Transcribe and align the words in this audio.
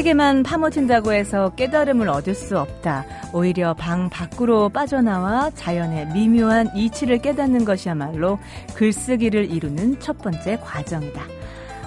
책에만 0.00 0.44
파묻힌다고 0.44 1.12
해서 1.12 1.50
깨달음을 1.56 2.08
얻을 2.08 2.34
수 2.34 2.58
없다. 2.58 3.04
오히려 3.34 3.74
방 3.74 4.08
밖으로 4.08 4.70
빠져나와 4.70 5.50
자연의 5.54 6.06
미묘한 6.14 6.74
이치를 6.74 7.18
깨닫는 7.18 7.66
것이야말로 7.66 8.38
글쓰기를 8.74 9.50
이루는 9.50 10.00
첫 10.00 10.16
번째 10.18 10.58
과정이다. 10.62 11.22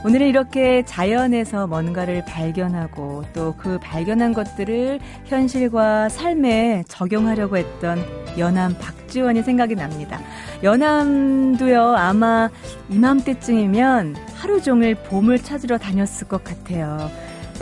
오늘은 0.05 0.27
이렇게 0.27 0.83
자연에서 0.85 1.65
뭔가를 1.65 2.23
발견하고 2.25 3.23
또 3.33 3.55
그 3.57 3.79
발견한 3.81 4.33
것들을 4.33 4.99
현실과 5.25 6.09
삶에 6.09 6.83
적용하려고 6.87 7.57
했던 7.57 7.97
연암 8.37 8.77
박지원이 8.77 9.41
생각이 9.41 9.73
납니다. 9.73 10.19
연암도요, 10.61 11.95
아마 11.95 12.49
이맘때쯤이면 12.89 14.17
하루 14.35 14.61
종일 14.61 14.95
봄을 14.95 15.39
찾으러 15.39 15.77
다녔을 15.77 16.27
것 16.27 16.43
같아요. 16.43 17.09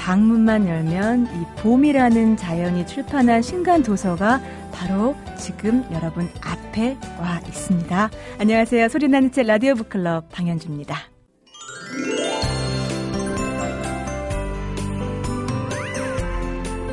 방문만 0.01 0.67
열면 0.67 1.27
이 1.27 1.61
봄이라는 1.61 2.35
자연이 2.35 2.87
출판한 2.87 3.43
신간 3.43 3.83
도서가 3.83 4.41
바로 4.71 5.15
지금 5.37 5.85
여러분 5.91 6.27
앞에 6.41 6.97
와 7.19 7.39
있습니다. 7.47 8.09
안녕하세요. 8.39 8.89
소리나는 8.89 9.31
책 9.31 9.45
라디오 9.45 9.75
북클럽 9.75 10.29
방현주입니다. 10.31 10.97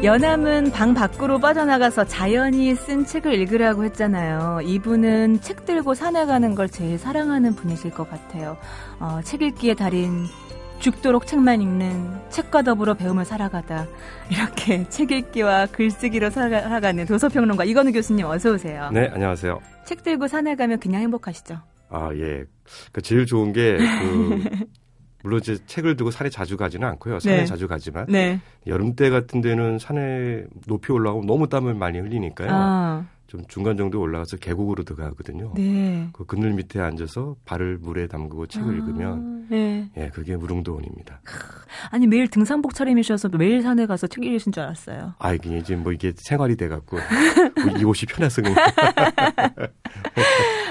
연암은 0.04 0.70
방 0.72 0.92
밖으로 0.92 1.40
빠져나가서 1.40 2.04
자연이 2.04 2.74
쓴 2.74 3.06
책을 3.06 3.32
읽으라고 3.32 3.84
했잖아요. 3.84 4.60
이분은 4.62 5.40
책 5.40 5.64
들고 5.64 5.94
산에 5.94 6.26
가는 6.26 6.54
걸 6.54 6.68
제일 6.68 6.98
사랑하는 6.98 7.54
분이실 7.54 7.90
것 7.90 8.08
같아요. 8.08 8.58
어, 9.00 9.20
책 9.24 9.40
읽기의 9.40 9.76
달인 9.76 10.26
죽도록 10.78 11.26
책만 11.26 11.60
읽는 11.60 12.30
책과 12.30 12.62
더불어 12.62 12.94
배움을 12.94 13.24
살아가다 13.24 13.86
이렇게 14.30 14.84
책 14.90 15.10
읽기와 15.10 15.66
글쓰기로 15.66 16.30
살아가는 16.30 17.04
도서평론가 17.04 17.64
이건우 17.64 17.92
교수님 17.92 18.26
어서 18.26 18.52
오세요. 18.52 18.90
네, 18.92 19.10
안녕하세요. 19.12 19.58
책 19.84 20.02
들고 20.02 20.28
산에 20.28 20.54
가면 20.54 20.78
그냥 20.78 21.02
행복하시죠? 21.02 21.56
아, 21.90 22.10
예. 22.14 22.44
그 22.92 23.02
제일 23.02 23.26
좋은 23.26 23.52
게그 23.52 24.44
물론 25.24 25.40
이제 25.40 25.58
책을 25.66 25.96
두고 25.96 26.10
산에 26.10 26.30
자주 26.30 26.56
가지는 26.56 26.86
않고요. 26.88 27.18
산에 27.18 27.38
네. 27.38 27.44
자주 27.44 27.66
가지만 27.66 28.06
네. 28.08 28.40
여름 28.66 28.94
때 28.94 29.10
같은 29.10 29.40
데는 29.40 29.78
산에 29.78 30.44
높이 30.66 30.92
올라가고 30.92 31.24
너무 31.24 31.48
땀을 31.48 31.74
많이 31.74 31.98
흘리니까요. 31.98 32.48
아. 32.52 33.06
좀 33.28 33.42
중간 33.46 33.76
정도 33.76 34.00
올라가서 34.00 34.38
계곡으로 34.38 34.84
들어가거든요. 34.84 35.52
네. 35.54 36.08
그 36.14 36.24
그늘 36.24 36.54
밑에 36.54 36.80
앉아서 36.80 37.36
발을 37.44 37.76
물에 37.78 38.06
담그고 38.06 38.46
책을 38.46 38.68
아, 38.68 38.72
읽으면 38.72 39.46
네. 39.50 39.90
예, 39.98 40.08
그게 40.08 40.34
무릉도원입니다. 40.34 41.20
아니 41.90 42.06
매일 42.06 42.28
등산복 42.28 42.74
차림이셔서 42.74 43.28
매일 43.28 43.60
산에 43.62 43.84
가서 43.84 44.06
책 44.06 44.24
읽으신 44.24 44.50
줄 44.50 44.62
알았어요. 44.62 45.14
아 45.18 45.34
이게 45.34 45.58
이제 45.58 45.76
뭐 45.76 45.92
이게 45.92 46.12
생활이 46.16 46.56
돼 46.56 46.68
갖고 46.68 46.96
뭐이 47.66 47.84
옷이 47.84 48.06
편해서 48.08 48.40
그냥. 48.40 48.56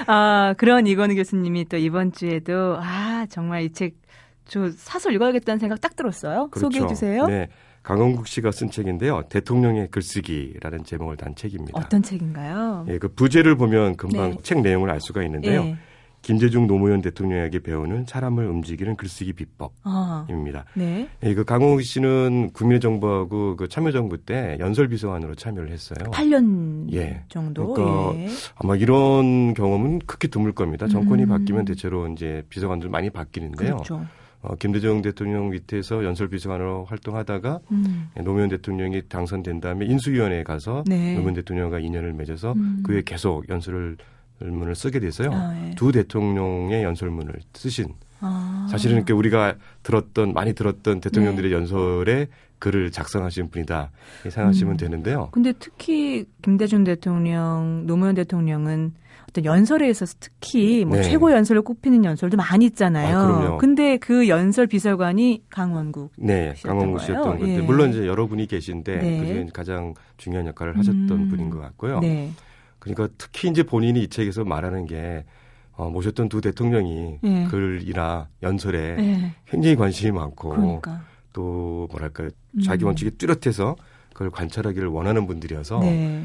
아 0.08 0.54
그런 0.58 0.86
이건우 0.86 1.14
교수님이 1.14 1.66
또 1.66 1.76
이번 1.76 2.12
주에도 2.12 2.76
아 2.80 3.26
정말 3.30 3.62
이 3.62 3.72
책 3.72 4.08
저 4.48 4.70
사서 4.70 5.10
읽어야겠다는 5.10 5.58
생각 5.58 5.80
딱 5.80 5.94
들었어요. 5.94 6.48
그렇죠. 6.50 6.66
소개해 6.70 6.88
주세요. 6.88 7.26
네. 7.26 7.48
강원국 7.88 8.26
씨가 8.26 8.50
쓴 8.52 8.70
책인데요. 8.70 9.22
대통령의 9.30 9.88
글쓰기라는 9.90 10.84
제목을 10.84 11.16
단 11.16 11.34
책입니다. 11.34 11.72
어떤 11.72 12.02
책인가요? 12.02 12.84
예, 12.86 12.98
그 12.98 13.08
부제를 13.08 13.56
보면 13.56 13.96
금방 13.96 14.32
네. 14.32 14.36
책 14.42 14.60
내용을 14.60 14.90
알 14.90 15.00
수가 15.00 15.22
있는데요. 15.22 15.64
네. 15.64 15.76
김대중 16.20 16.66
노무현 16.66 17.00
대통령에게 17.00 17.60
배우는 17.60 18.04
사람을 18.04 18.46
움직이는 18.46 18.94
글쓰기 18.94 19.32
비법입니다. 19.32 20.58
아, 20.58 20.64
네. 20.74 21.08
예, 21.22 21.32
그 21.32 21.46
강홍 21.46 21.80
씨는 21.80 22.50
국민정부하고 22.52 23.56
그 23.56 23.68
참여정부 23.68 24.18
때 24.18 24.58
연설비서관으로 24.60 25.34
참여를 25.34 25.70
했어요. 25.70 26.10
8년 26.10 26.92
예. 26.92 27.22
정도. 27.30 27.72
그러니까 27.72 28.20
예. 28.20 28.28
아마 28.56 28.76
이런 28.76 29.54
경험은 29.54 30.00
크게 30.00 30.28
드물 30.28 30.52
겁니다. 30.52 30.88
정권이 30.88 31.22
음. 31.22 31.28
바뀌면 31.30 31.64
대체로 31.64 32.06
이제 32.08 32.42
비서관들 32.50 32.90
많이 32.90 33.08
바뀌는데요. 33.08 33.76
그렇죠. 33.76 34.04
어, 34.40 34.54
김대중 34.54 35.02
대통령 35.02 35.50
밑에서 35.50 36.04
연설비서관으로 36.04 36.84
활동하다가 36.84 37.60
음. 37.72 38.10
노무현 38.24 38.48
대통령이 38.48 39.02
당선된 39.08 39.60
다음에 39.60 39.86
인수위원회에 39.86 40.44
가서 40.44 40.84
네. 40.86 41.14
노무현 41.14 41.34
대통령과 41.34 41.80
인연을 41.80 42.12
맺어서 42.12 42.52
음. 42.52 42.82
그에 42.84 43.02
계속 43.04 43.48
연설을 43.48 43.96
문을 44.40 44.76
쓰게 44.76 45.00
돼서요. 45.00 45.32
아, 45.32 45.52
네. 45.52 45.74
두 45.76 45.90
대통령의 45.90 46.84
연설문을 46.84 47.34
쓰신 47.54 47.88
아. 48.20 48.68
사실은 48.70 49.04
그 49.04 49.12
우리가 49.12 49.56
들었던 49.82 50.32
많이 50.32 50.52
들었던 50.52 51.00
대통령들의 51.00 51.50
네. 51.50 51.56
연설에 51.56 52.28
글을 52.60 52.90
작성하신 52.90 53.50
분이다 53.50 53.90
생각하시면 54.22 54.74
음. 54.74 54.76
되는데요. 54.76 55.28
근데 55.32 55.52
특히 55.58 56.24
김대중 56.42 56.84
대통령, 56.84 57.84
노무현 57.86 58.14
대통령은 58.14 58.92
어떤 59.28 59.44
연설에 59.44 59.88
있어서 59.90 60.14
특히 60.20 60.84
뭐 60.84 60.96
네. 60.96 61.02
최고 61.02 61.30
연설을 61.32 61.62
꼽히는 61.62 62.04
연설도 62.04 62.36
많이 62.36 62.64
있잖아요. 62.66 63.18
아, 63.18 63.26
그럼요. 63.26 63.58
근데 63.58 63.98
그 63.98 64.28
연설 64.28 64.66
비서관이 64.66 65.44
강원국 65.50 66.12
네, 66.16 66.54
강원국 66.62 67.00
씨였던 67.02 67.38
건데 67.38 67.56
예. 67.56 67.60
물론 67.60 67.90
이제 67.90 68.06
여러분이 68.06 68.46
계신데 68.46 68.96
네. 68.96 69.20
그중에 69.20 69.46
가장 69.52 69.94
중요한 70.16 70.46
역할을 70.46 70.78
하셨던 70.78 71.10
음. 71.10 71.28
분인 71.28 71.50
것 71.50 71.60
같고요. 71.60 72.00
네. 72.00 72.30
그러니까 72.78 73.08
특히 73.18 73.48
이제 73.48 73.62
본인이 73.62 74.02
이 74.02 74.08
책에서 74.08 74.44
말하는 74.44 74.86
게 74.86 75.24
어, 75.72 75.90
모셨던 75.90 76.28
두 76.28 76.40
대통령이 76.40 77.18
네. 77.22 77.46
글이나 77.50 78.28
연설에 78.42 78.96
네. 78.96 79.34
굉장히 79.46 79.76
관심이 79.76 80.10
많고 80.10 80.50
그러니까. 80.50 81.02
또 81.32 81.86
뭐랄까요 81.90 82.30
자기 82.64 82.84
음. 82.84 82.88
원칙이 82.88 83.12
뚜렷해서 83.12 83.76
그걸 84.12 84.30
관찰하기를 84.30 84.88
원하는 84.88 85.26
분들이어서 85.26 85.80
네. 85.80 86.24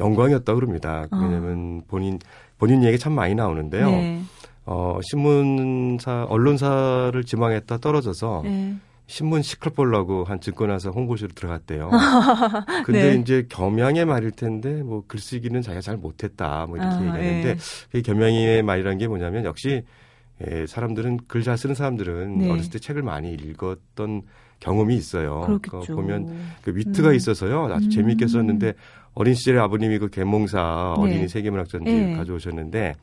영광이었다 0.00 0.54
그럽니다. 0.54 1.06
어. 1.10 1.16
왜냐하면 1.16 1.82
본인 1.86 2.18
본인 2.64 2.82
얘기 2.82 2.98
참 2.98 3.12
많이 3.12 3.34
나오는데요. 3.34 3.90
네. 3.90 4.22
어, 4.64 4.98
신문사 5.02 6.24
언론사를 6.30 7.22
지망했다 7.22 7.76
떨어져서 7.76 8.40
네. 8.44 8.74
신문 9.06 9.42
시클 9.42 9.72
보려고 9.72 10.24
한 10.24 10.40
증권회사 10.40 10.88
홍보실로 10.88 11.32
들어갔대요. 11.34 11.90
근데 12.86 13.12
네. 13.12 13.20
이제 13.20 13.46
겸양의 13.50 14.06
말일 14.06 14.30
텐데 14.30 14.82
뭐 14.82 15.04
글쓰기는 15.06 15.60
자기가 15.60 15.82
잘 15.82 15.98
못했다 15.98 16.64
뭐 16.66 16.78
이렇게 16.78 16.90
아, 16.90 17.00
얘기하는데 17.00 17.56
그 17.92 18.00
겸양의 18.00 18.62
말이라는 18.62 18.96
게 18.96 19.08
뭐냐면 19.08 19.44
역시 19.44 19.82
예, 20.48 20.64
사람들은 20.66 21.18
글 21.28 21.42
잘 21.42 21.58
쓰는 21.58 21.74
사람들은 21.74 22.38
네. 22.38 22.50
어렸을 22.50 22.70
때 22.70 22.78
책을 22.78 23.02
많이 23.02 23.34
읽었던 23.34 24.22
경험이 24.60 24.96
있어요. 24.96 25.42
그러니까 25.42 25.80
보면 25.80 26.34
그 26.62 26.74
위트가 26.74 27.10
음. 27.10 27.14
있어서요. 27.14 27.66
아주 27.66 27.88
음. 27.88 27.90
재미있게 27.90 28.26
썼는데 28.26 28.72
어린 29.14 29.34
시절에 29.34 29.58
아버님이 29.58 29.98
그 29.98 30.08
개몽사 30.08 30.94
어린이 30.98 31.20
네. 31.22 31.28
세계문학전지 31.28 31.92
네. 31.92 32.16
가져오셨는데 32.16 32.94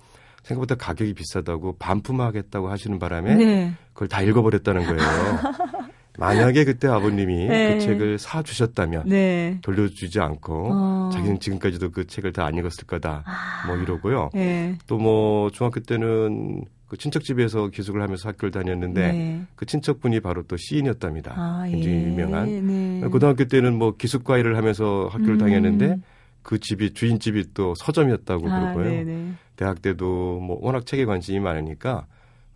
생각보다 0.43 0.75
가격이 0.75 1.13
비싸다고 1.13 1.77
반품하겠다고 1.77 2.69
하시는 2.69 2.99
바람에 2.99 3.35
네. 3.35 3.73
그걸 3.93 4.07
다 4.07 4.21
읽어버렸다는 4.21 4.83
거예요. 4.83 4.99
만약에 6.17 6.65
그때 6.65 6.87
아버님이 6.87 7.47
네. 7.47 7.73
그 7.75 7.79
책을 7.79 8.17
사 8.19 8.43
주셨다면 8.43 9.03
네. 9.07 9.57
돌려주지 9.61 10.19
않고 10.19 10.69
어. 10.71 11.09
자기는 11.13 11.39
지금까지도 11.39 11.91
그 11.91 12.05
책을 12.05 12.33
다 12.33 12.45
안 12.45 12.55
읽었을 12.55 12.85
거다. 12.85 13.23
아. 13.25 13.67
뭐 13.67 13.77
이러고요. 13.77 14.29
네. 14.33 14.77
또뭐 14.87 15.51
중학교 15.51 15.79
때는 15.79 16.65
그 16.91 16.97
친척 16.97 17.23
집에서 17.23 17.69
기숙을 17.69 18.01
하면서 18.01 18.27
학교를 18.27 18.51
다녔는데 18.51 19.11
네. 19.13 19.45
그 19.55 19.65
친척분이 19.65 20.19
바로 20.19 20.43
또 20.43 20.57
시인이었답니다. 20.57 21.33
아, 21.37 21.65
굉장히 21.65 21.95
예. 21.95 22.07
유명한. 22.07 22.67
네. 22.67 23.07
고등학교 23.07 23.45
때는 23.45 23.77
뭐 23.77 23.95
기숙과 23.95 24.37
일을 24.37 24.57
하면서 24.57 25.07
학교를 25.09 25.35
음. 25.35 25.37
다녔는데 25.37 26.01
그 26.41 26.59
집이 26.59 26.93
주인집이 26.93 27.53
또 27.53 27.75
서점이었다고 27.75 28.51
아, 28.51 28.59
그러고요. 28.59 28.83
네네. 28.83 29.31
대학 29.55 29.81
때도 29.81 30.41
뭐 30.41 30.57
워낙 30.59 30.85
책에 30.85 31.05
관심이 31.05 31.39
많으니까 31.39 32.07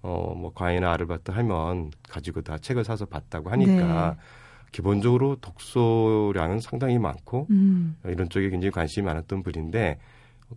어뭐 0.01 0.51
과외나 0.53 0.91
아르바이트 0.91 1.31
하면 1.31 1.91
가지고 2.09 2.41
다 2.41 2.57
책을 2.57 2.83
사서 2.83 3.05
봤다고 3.05 3.51
하니까 3.51 4.17
네. 4.17 4.21
기본적으로 4.73 5.37
독서량은 5.37 6.59
상당히 6.59 6.99
많고 6.99 7.47
음. 7.51 7.95
이런 8.03 8.27
쪽에 8.27 8.49
굉장히 8.49 8.71
관심이 8.71 9.05
많았던 9.05 9.43
분인데 9.43 9.97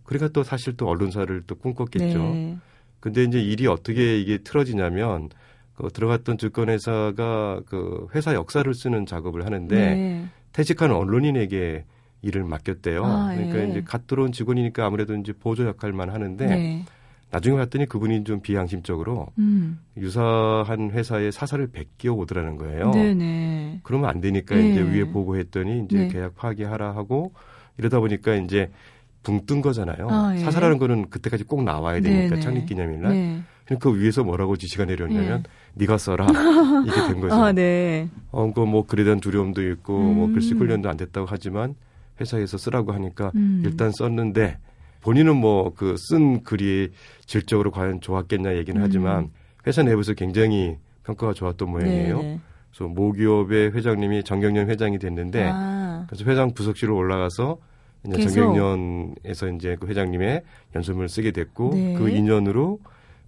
그러니까 0.03 0.27
또 0.33 0.43
사실 0.43 0.75
또 0.75 0.89
언론사를 0.89 1.43
또 1.47 1.55
꿈꿨겠죠. 1.55 2.19
네. 2.19 2.57
근데 2.99 3.23
이제 3.23 3.39
일이 3.39 3.67
어떻게 3.67 4.19
이게 4.19 4.39
틀어지냐면 4.39 5.29
그 5.75 5.89
들어갔던 5.89 6.37
증권회사가 6.37 7.61
그 7.65 8.07
회사 8.13 8.33
역사를 8.33 8.71
쓰는 8.73 9.05
작업을 9.05 9.45
하는데 9.45 9.75
네. 9.75 10.25
퇴직하는 10.51 10.95
언론인에게 10.95 11.85
일을 12.21 12.43
맡겼대요. 12.43 13.05
아, 13.05 13.33
그러니까 13.33 13.59
예. 13.59 13.69
이제 13.69 13.81
갓 13.85 14.07
들어온 14.07 14.31
직원이니까 14.31 14.85
아무래도 14.85 15.15
이제 15.15 15.31
보조 15.31 15.65
역할만 15.65 16.09
하는데 16.09 16.45
네. 16.45 16.85
나중에 17.31 17.57
봤더니 17.57 17.85
그분이 17.85 18.23
좀 18.23 18.41
비양심적으로 18.41 19.27
음. 19.37 19.79
유사한 19.97 20.91
회사의 20.91 21.31
사설을 21.31 21.67
베끼어 21.67 22.13
오더라는 22.13 22.57
거예요. 22.57 22.91
네네. 22.91 23.81
그러면 23.83 24.09
안 24.09 24.19
되니까 24.19 24.55
네. 24.55 24.71
이제 24.71 24.81
위에 24.81 25.05
보고했더니 25.05 25.85
이제 25.85 25.97
네. 25.97 26.07
계약 26.07 26.35
파기하라 26.35 26.95
하고 26.95 27.31
이러다 27.77 27.99
보니까 27.99 28.35
이제 28.35 28.71
붕 29.23 29.45
뜬 29.45 29.61
거잖아요. 29.61 30.07
아, 30.09 30.33
예. 30.35 30.39
사설하는 30.39 30.77
거는 30.77 31.09
그때까지 31.09 31.43
꼭 31.43 31.63
나와야 31.63 31.99
되니까 32.01 32.39
창립기념일날. 32.39 33.11
네. 33.11 33.41
그러니까 33.65 33.89
그 33.91 33.99
위에서 33.99 34.23
뭐라고 34.23 34.55
지시가 34.57 34.85
내렸냐면 34.85 35.43
예. 35.45 35.49
네가 35.75 35.97
써라 35.97 36.25
이게 36.87 37.07
된 37.07 37.19
거죠. 37.21 37.35
아, 37.35 37.51
네. 37.51 38.07
어, 38.31 38.51
그뭐 38.53 38.85
글에 38.87 39.03
대한 39.03 39.19
두려움도 39.19 39.61
있고 39.71 39.93
뭐 39.99 40.11
음. 40.11 40.15
뭐 40.17 40.27
글씨 40.29 40.53
훈련도 40.53 40.89
안 40.89 40.97
됐다고 40.97 41.27
하지만 41.29 41.75
회사에서 42.19 42.57
쓰라고 42.57 42.91
하니까 42.93 43.31
음. 43.35 43.61
일단 43.65 43.91
썼는데 43.91 44.57
본인은 45.01 45.35
뭐 45.37 45.71
그 45.75 45.95
쓴 45.97 46.43
글이 46.43 46.89
질적으로 47.25 47.71
과연 47.71 48.01
좋았겠냐 48.01 48.55
얘기는 48.57 48.79
음. 48.79 48.83
하지만 48.83 49.29
회사 49.67 49.83
내부에서 49.83 50.13
굉장히 50.13 50.77
평가가 51.03 51.33
좋았던 51.33 51.69
모양이에요. 51.69 52.17
네네. 52.21 52.39
그래서 52.71 52.89
모기업의 52.93 53.71
회장님이 53.73 54.23
정경련 54.23 54.69
회장이 54.69 54.99
됐는데 54.99 55.49
아. 55.51 56.05
그래서 56.07 56.23
회장 56.29 56.53
부석실로 56.53 56.95
올라가서 56.95 57.57
이제 58.07 58.27
정경련에서 58.27 59.49
이제 59.55 59.75
그 59.79 59.87
회장님의 59.87 60.43
연설문을 60.75 61.09
쓰게 61.09 61.31
됐고 61.31 61.71
네. 61.73 61.93
그 61.95 62.09
인연으로 62.09 62.79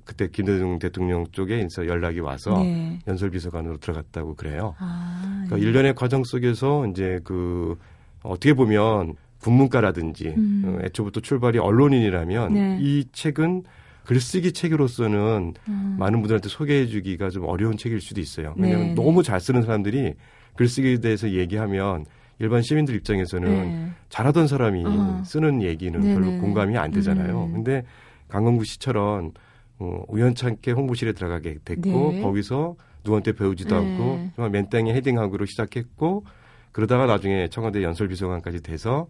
그때 0.03 0.27
김대중 0.27 0.79
대통령 0.79 1.25
쪽에 1.31 1.59
인서 1.59 1.87
연락이 1.87 2.19
와서 2.19 2.61
네. 2.63 2.99
연설비서관으로 3.07 3.77
들어갔다고 3.77 4.35
그래요. 4.35 4.75
아, 4.79 5.21
그러니까 5.45 5.55
네. 5.57 5.61
일련의 5.61 5.95
과정 5.95 6.23
속에서 6.23 6.87
이제 6.87 7.19
그 7.23 7.77
어떻게 8.23 8.53
보면 8.53 9.15
국문과라든지 9.39 10.29
음. 10.37 10.63
어, 10.65 10.85
애초부터 10.85 11.19
출발이 11.19 11.59
언론인이라면 11.59 12.53
네. 12.53 12.77
이 12.79 13.05
책은 13.11 13.63
글쓰기 14.05 14.51
책으로서는 14.53 15.53
음. 15.67 15.95
많은 15.99 16.21
분들한테 16.21 16.49
소개해주기가 16.49 17.29
좀 17.29 17.45
어려운 17.45 17.77
책일 17.77 18.01
수도 18.01 18.19
있어요. 18.19 18.53
왜냐하면 18.57 18.87
네. 18.89 18.93
너무 18.95 19.23
잘 19.23 19.39
쓰는 19.39 19.61
사람들이 19.61 20.15
글쓰기에 20.55 20.97
대해서 20.99 21.29
얘기하면 21.29 22.05
일반 22.41 22.63
시민들 22.63 22.95
입장에서는 22.95 23.49
네. 23.49 23.91
잘하던 24.09 24.47
사람이 24.47 24.83
어. 24.83 25.21
쓰는 25.23 25.61
얘기는 25.61 25.97
네네. 25.99 26.15
별로 26.15 26.41
공감이 26.41 26.75
안 26.75 26.89
되잖아요. 26.89 27.43
음. 27.45 27.53
근데 27.53 27.83
강건구 28.29 28.65
씨처럼 28.65 29.31
어, 29.77 30.03
우연찮게 30.07 30.71
홍보실에 30.71 31.13
들어가게 31.13 31.57
됐고 31.63 32.11
네. 32.13 32.21
거기서 32.21 32.75
누구한테 33.03 33.33
배우지도 33.33 33.79
네. 33.79 33.91
않고 33.91 34.29
정말 34.35 34.49
맨땅에 34.49 34.91
헤딩하기로 34.91 35.45
시작했고 35.45 36.25
그러다가 36.71 37.05
나중에 37.05 37.47
청와대 37.49 37.83
연설비서관까지 37.83 38.63
돼서 38.63 39.07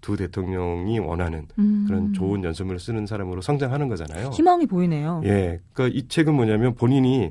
두 0.00 0.16
대통령이 0.16 0.98
원하는 0.98 1.46
음. 1.60 1.84
그런 1.86 2.12
좋은 2.12 2.42
연설문을 2.42 2.80
쓰는 2.80 3.06
사람으로 3.06 3.42
성장하는 3.42 3.88
거잖아요. 3.88 4.30
희망이 4.30 4.66
보이네요. 4.66 5.22
예. 5.24 5.60
그러니까 5.72 5.96
이 5.96 6.08
책은 6.08 6.34
뭐냐면 6.34 6.74
본인이 6.74 7.30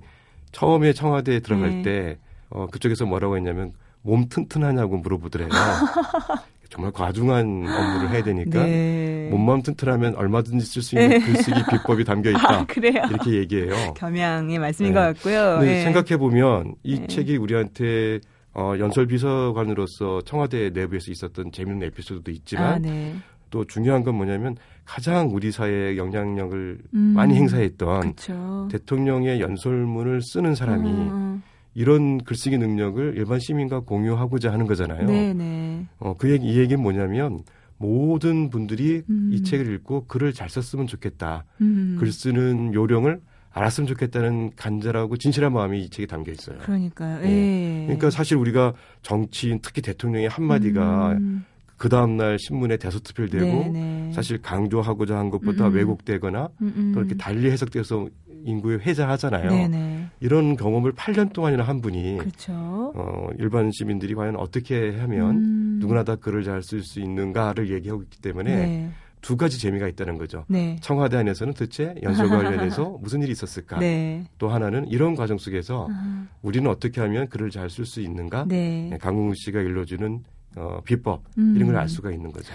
처음에 0.53 0.93
청와대에 0.93 1.41
들어갈 1.41 1.69
네. 1.69 1.81
때 1.81 2.17
어, 2.49 2.67
그쪽에서 2.67 3.05
뭐라고 3.05 3.35
했냐면 3.35 3.73
몸 4.01 4.27
튼튼하냐고 4.27 4.97
물어보더래요. 4.97 5.49
정말 6.69 6.91
과중한 6.93 7.45
업무를 7.67 8.09
해야 8.11 8.23
되니까 8.23 8.63
네. 8.63 9.27
몸만 9.29 9.61
튼튼하면 9.61 10.15
얼마든지 10.15 10.65
쓸 10.65 10.81
수 10.81 10.95
있는 10.95 11.09
네. 11.09 11.19
글쓰기 11.19 11.61
비법이 11.69 12.05
담겨 12.05 12.29
있다. 12.29 12.59
아, 12.63 12.65
이렇게 13.09 13.33
얘기해요. 13.33 13.93
겸양의 13.95 14.57
말씀인 14.57 14.93
네. 14.93 14.99
것 14.99 15.01
같고요. 15.01 15.59
네. 15.59 15.83
생각해 15.83 16.15
보면 16.17 16.75
이 16.83 16.99
네. 16.99 17.07
책이 17.07 17.35
우리한테 17.35 18.21
어, 18.53 18.73
연설 18.79 19.05
비서관으로서 19.07 20.21
청와대 20.21 20.69
내부에서 20.69 21.11
있었던 21.11 21.51
재밌는 21.51 21.87
에피소드도 21.87 22.31
있지만 22.31 22.65
아, 22.65 22.79
네. 22.79 23.15
또 23.49 23.65
중요한 23.65 24.03
건 24.03 24.15
뭐냐면 24.15 24.55
가장 24.85 25.29
우리 25.33 25.51
사회에 25.51 25.97
영향력을 25.97 26.77
음, 26.93 26.99
많이 27.15 27.35
행사했던 27.35 28.15
그쵸. 28.15 28.67
대통령의 28.71 29.41
연설문을 29.41 30.21
쓰는 30.21 30.55
사람이 30.55 30.89
음. 30.89 31.43
음. 31.73 31.79
이런 31.79 32.23
글쓰기 32.23 32.57
능력을 32.57 33.13
일반 33.17 33.39
시민과 33.39 33.81
공유하고자 33.81 34.51
하는 34.51 34.67
거잖아요. 34.67 35.05
네네. 35.05 35.33
네. 35.33 35.87
어, 35.99 36.15
그 36.17 36.31
얘기, 36.31 36.47
이 36.47 36.57
얘기는 36.57 36.81
뭐냐면 36.81 37.43
모든 37.77 38.49
분들이 38.49 39.01
음. 39.09 39.31
이 39.33 39.43
책을 39.43 39.73
읽고 39.75 40.05
글을 40.05 40.33
잘 40.33 40.49
썼으면 40.49 40.87
좋겠다. 40.87 41.45
음. 41.61 41.97
글 41.99 42.11
쓰는 42.11 42.73
요령을 42.73 43.21
알았으면 43.53 43.87
좋겠다는 43.87 44.51
간절하고 44.55 45.17
진실한 45.17 45.51
마음이 45.53 45.83
이 45.83 45.89
책에 45.89 46.05
담겨 46.05 46.31
있어요. 46.31 46.57
그러니까요. 46.59 47.19
네. 47.19 47.83
그러니까 47.85 48.09
사실 48.09 48.37
우리가 48.37 48.73
정치인 49.01 49.59
특히 49.61 49.81
대통령의 49.81 50.29
한마디가 50.29 51.13
음. 51.13 51.45
그 51.81 51.89
다음날 51.89 52.37
신문에 52.37 52.77
대서특필되고 52.77 53.43
네네. 53.45 54.11
사실 54.13 54.39
강조하고자 54.39 55.17
한 55.17 55.31
것보다 55.31 55.65
음음. 55.65 55.77
왜곡되거나 55.77 56.49
음음. 56.61 56.91
또 56.93 56.99
이렇게 56.99 57.15
달리 57.15 57.49
해석돼서 57.49 58.07
인구에 58.45 58.75
회자하잖아요. 58.75 59.49
네네. 59.49 60.09
이런 60.19 60.55
경험을 60.57 60.93
8년 60.93 61.33
동안이나 61.33 61.63
한 61.63 61.81
분이 61.81 62.19
그렇죠. 62.19 62.53
어, 62.95 63.29
일반 63.39 63.71
시민들이 63.71 64.13
과연 64.13 64.35
어떻게 64.35 64.95
하면 64.95 65.37
음. 65.37 65.77
누구나 65.81 66.03
다 66.03 66.15
글을 66.15 66.43
잘 66.43 66.61
쓸 66.61 66.83
수 66.83 66.99
있는가를 66.99 67.71
얘기하고 67.71 68.03
있기 68.03 68.21
때문에 68.21 68.55
네. 68.55 68.91
두 69.21 69.35
가지 69.35 69.59
재미가 69.59 69.87
있다는 69.87 70.19
거죠. 70.19 70.45
네. 70.49 70.77
청와대 70.81 71.17
안에서는 71.17 71.53
도대체 71.55 71.95
연설과 72.03 72.43
관련해서 72.43 72.97
무슨 73.01 73.23
일이 73.23 73.31
있었을까? 73.31 73.79
네. 73.79 74.23
또 74.37 74.49
하나는 74.49 74.87
이런 74.87 75.15
과정 75.15 75.39
속에서 75.39 75.87
아. 75.89 76.27
우리는 76.43 76.69
어떻게 76.69 77.01
하면 77.01 77.27
글을 77.27 77.49
잘 77.49 77.71
쓸 77.71 77.87
수 77.87 78.01
있는가? 78.01 78.45
네. 78.47 78.89
네. 78.91 78.97
강웅 78.99 79.33
씨가 79.33 79.61
일러주는 79.61 80.23
어, 80.55 80.79
비법 80.83 81.23
음. 81.37 81.53
이런 81.55 81.67
걸 81.67 81.77
알 81.77 81.87
수가 81.89 82.11
있는 82.11 82.31
거죠. 82.31 82.51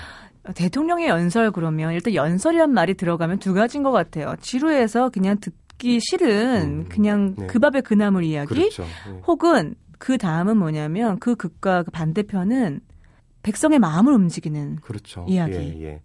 대통령의 0.55 1.09
연설 1.09 1.51
그러면 1.51 1.93
일단 1.93 2.15
연설이란 2.15 2.73
말이 2.73 2.95
들어가면 2.95 3.39
두 3.41 3.53
가지인 3.55 3.83
것 3.83 3.91
같아요. 3.91 4.37
지루해서 4.41 5.09
그냥 5.11 5.39
듣기 5.41 5.99
싫은 6.01 6.63
음. 6.63 6.89
그냥 6.89 7.35
네. 7.37 7.47
그 7.49 7.59
밥에 7.59 7.81
그 7.81 7.95
나물 7.95 8.23
이야기, 8.25 8.55
그렇죠. 8.55 8.85
네. 8.85 9.21
혹은 9.27 9.75
그 9.99 10.19
다음은 10.19 10.57
뭐냐면 10.57 11.19
그 11.19 11.35
극과 11.35 11.83
그 11.85 11.91
반대편은 11.91 12.81
백성의 13.43 13.79
마음을 13.79 14.13
움직이는 14.13 14.77
그렇죠. 14.83 15.25
이야기. 15.29 15.55
예, 15.55 15.83
예. 15.83 16.03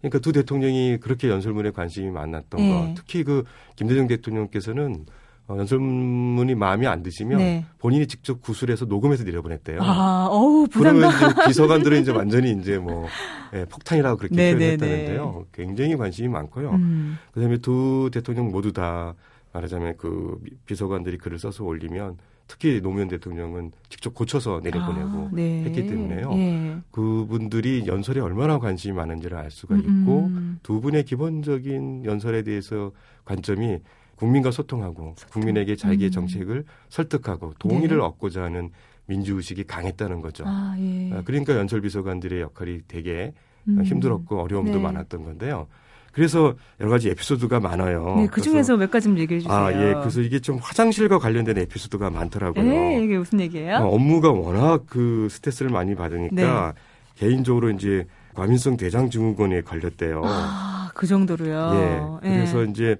그러니까 0.00 0.18
두 0.20 0.32
대통령이 0.32 0.98
그렇게 0.98 1.28
연설문에 1.28 1.70
관심이 1.70 2.10
많았던 2.10 2.60
네. 2.60 2.70
거. 2.70 2.94
특히 2.96 3.24
그 3.24 3.44
김대중 3.76 4.06
대통령께서는 4.06 5.06
어, 5.48 5.56
연설문이 5.58 6.54
마음에 6.54 6.86
안 6.86 7.02
드시면 7.02 7.38
네. 7.38 7.64
본인이 7.78 8.06
직접 8.06 8.40
구술해서 8.40 8.86
녹음해서 8.86 9.22
내려보냈대요. 9.24 9.78
아, 9.80 10.26
어우, 10.28 10.66
부담감. 10.66 11.10
그러면 11.10 11.32
이제 11.32 11.46
비서관들은 11.46 12.02
이제 12.02 12.10
완전히 12.10 12.52
이제 12.52 12.78
뭐 12.78 13.06
예, 13.54 13.64
폭탄이라고 13.66 14.16
그렇게 14.16 14.34
네, 14.34 14.52
네 14.54 14.76
표현했다는데요. 14.76 15.34
네. 15.38 15.44
굉장히 15.52 15.96
관심이 15.96 16.28
많고요. 16.28 16.70
음. 16.70 17.18
그다음에 17.32 17.58
두 17.58 18.10
대통령 18.12 18.50
모두 18.50 18.72
다 18.72 19.14
말하자면 19.52 19.94
그 19.96 20.38
비서관들이 20.66 21.18
글을 21.18 21.38
써서 21.38 21.64
올리면 21.64 22.18
특히 22.48 22.80
노무현 22.80 23.08
대통령은 23.08 23.72
직접 23.88 24.14
고쳐서 24.14 24.60
내려보내고 24.62 25.08
아, 25.08 25.30
네. 25.32 25.64
했기 25.64 25.86
때문에요. 25.86 26.30
예. 26.34 26.76
그분들이 26.90 27.84
연설에 27.86 28.20
얼마나 28.20 28.58
관심이 28.58 28.94
많은지를 28.94 29.36
알 29.36 29.50
수가 29.50 29.76
있고 29.76 30.26
음. 30.26 30.58
두 30.62 30.80
분의 30.80 31.04
기본적인 31.04 32.04
연설에 32.04 32.42
대해서 32.42 32.92
관점이 33.24 33.80
국민과 34.16 34.50
소통하고 34.50 35.14
소통. 35.16 35.42
국민에게 35.42 35.76
자기의 35.76 36.10
음. 36.10 36.12
정책을 36.12 36.64
설득하고 36.88 37.54
동의를 37.58 37.98
네. 37.98 38.02
얻고자 38.02 38.42
하는 38.42 38.70
민주의식이 39.06 39.64
강했다는 39.64 40.20
거죠. 40.20 40.44
아, 40.46 40.74
예. 40.78 41.12
아, 41.12 41.22
그러니까 41.24 41.56
연설비서관들의 41.56 42.40
역할이 42.40 42.80
되게 42.88 43.32
음. 43.68 43.82
힘들었고 43.84 44.40
어려움도 44.40 44.72
네. 44.72 44.78
많았던 44.78 45.24
건데요. 45.24 45.68
그래서 46.12 46.54
여러 46.80 46.90
가지 46.90 47.10
에피소드가 47.10 47.60
많아요. 47.60 48.16
네, 48.16 48.26
그 48.26 48.40
중에서 48.40 48.78
몇 48.78 48.90
가지 48.90 49.04
좀 49.04 49.18
얘기해 49.18 49.40
주세요. 49.40 49.54
아, 49.54 49.70
예. 49.70 49.92
그래서 49.92 50.22
이게 50.22 50.40
좀 50.40 50.56
화장실과 50.56 51.18
관련된 51.18 51.58
에피소드가 51.58 52.08
많더라고요. 52.08 52.64
네, 52.64 53.04
이게 53.04 53.18
무슨 53.18 53.38
얘기예요? 53.40 53.76
어, 53.76 53.94
업무가 53.94 54.30
워낙 54.30 54.84
그 54.86 55.28
스트레스를 55.30 55.70
많이 55.70 55.94
받으니까 55.94 56.72
네. 56.74 56.80
개인적으로 57.16 57.68
이제 57.70 58.06
과민성 58.34 58.78
대장 58.78 59.10
증후군에 59.10 59.60
걸렸대요. 59.60 60.22
아, 60.24 60.90
그 60.94 61.06
정도로요. 61.06 62.20
예. 62.24 62.30
그래서 62.30 62.62
네. 62.62 62.70
이제 62.70 62.96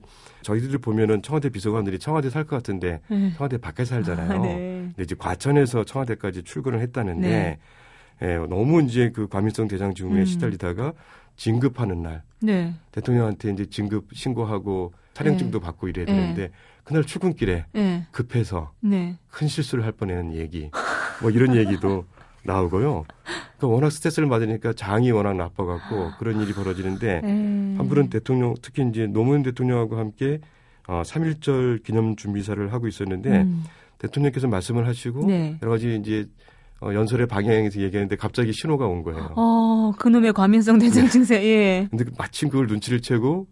저희들이 0.46 0.78
보면은 0.78 1.22
청와대 1.22 1.48
비서관들이 1.48 1.98
청와대 1.98 2.30
살 2.30 2.44
것 2.46 2.54
같은데 2.56 3.00
네. 3.08 3.32
청와대 3.34 3.58
밖에 3.58 3.84
살잖아요. 3.84 4.30
아, 4.30 4.38
네. 4.38 4.54
근데 4.94 5.02
이제 5.02 5.16
과천에서 5.18 5.82
청와대까지 5.82 6.44
출근을 6.44 6.78
했다는데 6.80 7.28
네. 7.28 7.58
예, 8.22 8.36
너무 8.48 8.80
이제 8.82 9.10
그 9.12 9.26
과민성 9.26 9.66
대장 9.66 9.92
증후군에 9.92 10.22
음. 10.22 10.24
시달리다가 10.24 10.92
진급하는 11.34 12.02
날 12.02 12.22
네. 12.40 12.72
대통령한테 12.92 13.50
이제 13.50 13.66
진급 13.66 14.06
신고하고 14.14 14.92
차량증도 15.14 15.58
네. 15.58 15.64
받고 15.66 15.88
이래야 15.88 16.06
되는데 16.06 16.42
네. 16.42 16.52
그날 16.84 17.02
출근길에 17.02 17.64
네. 17.72 18.06
급해서 18.12 18.72
네. 18.80 19.18
큰 19.28 19.48
실수를 19.48 19.84
할 19.84 19.90
뻔한 19.90 20.32
얘기 20.32 20.70
뭐 21.20 21.30
이런 21.32 21.56
얘기도 21.56 22.04
나오고요. 22.46 23.04
그러니까 23.56 23.66
워낙 23.66 23.90
스트레스를 23.90 24.28
받으니까 24.28 24.72
장이 24.72 25.10
워낙 25.10 25.34
나빠갖고 25.34 26.12
그런 26.18 26.40
일이 26.40 26.52
벌어지는데 26.52 27.20
음. 27.24 27.74
한 27.78 27.88
분은 27.88 28.10
대통령 28.10 28.54
특히 28.62 28.86
이제 28.88 29.06
노무현 29.06 29.42
대통령하고 29.42 29.98
함께 29.98 30.40
어, 30.88 31.02
3.1절 31.04 31.82
기념 31.82 32.16
준비사를 32.16 32.72
하고 32.72 32.86
있었는데 32.86 33.42
음. 33.42 33.64
대통령께서 33.98 34.46
말씀을 34.48 34.86
하시고 34.86 35.26
네. 35.26 35.58
여러 35.62 35.72
가지 35.72 35.96
이제 35.96 36.26
어, 36.80 36.92
연설의 36.92 37.26
방향에서 37.26 37.80
얘기하는데 37.80 38.14
갑자기 38.16 38.52
신호가 38.52 38.86
온 38.86 39.02
거예요. 39.02 39.32
어, 39.36 39.92
그놈의 39.98 40.32
과민성 40.34 40.78
대장 40.78 41.04
네. 41.04 41.10
증세, 41.10 41.42
예. 41.42 41.88
근데 41.90 42.04
마침 42.18 42.50
그걸 42.50 42.66
눈치를 42.66 43.00
채고 43.00 43.46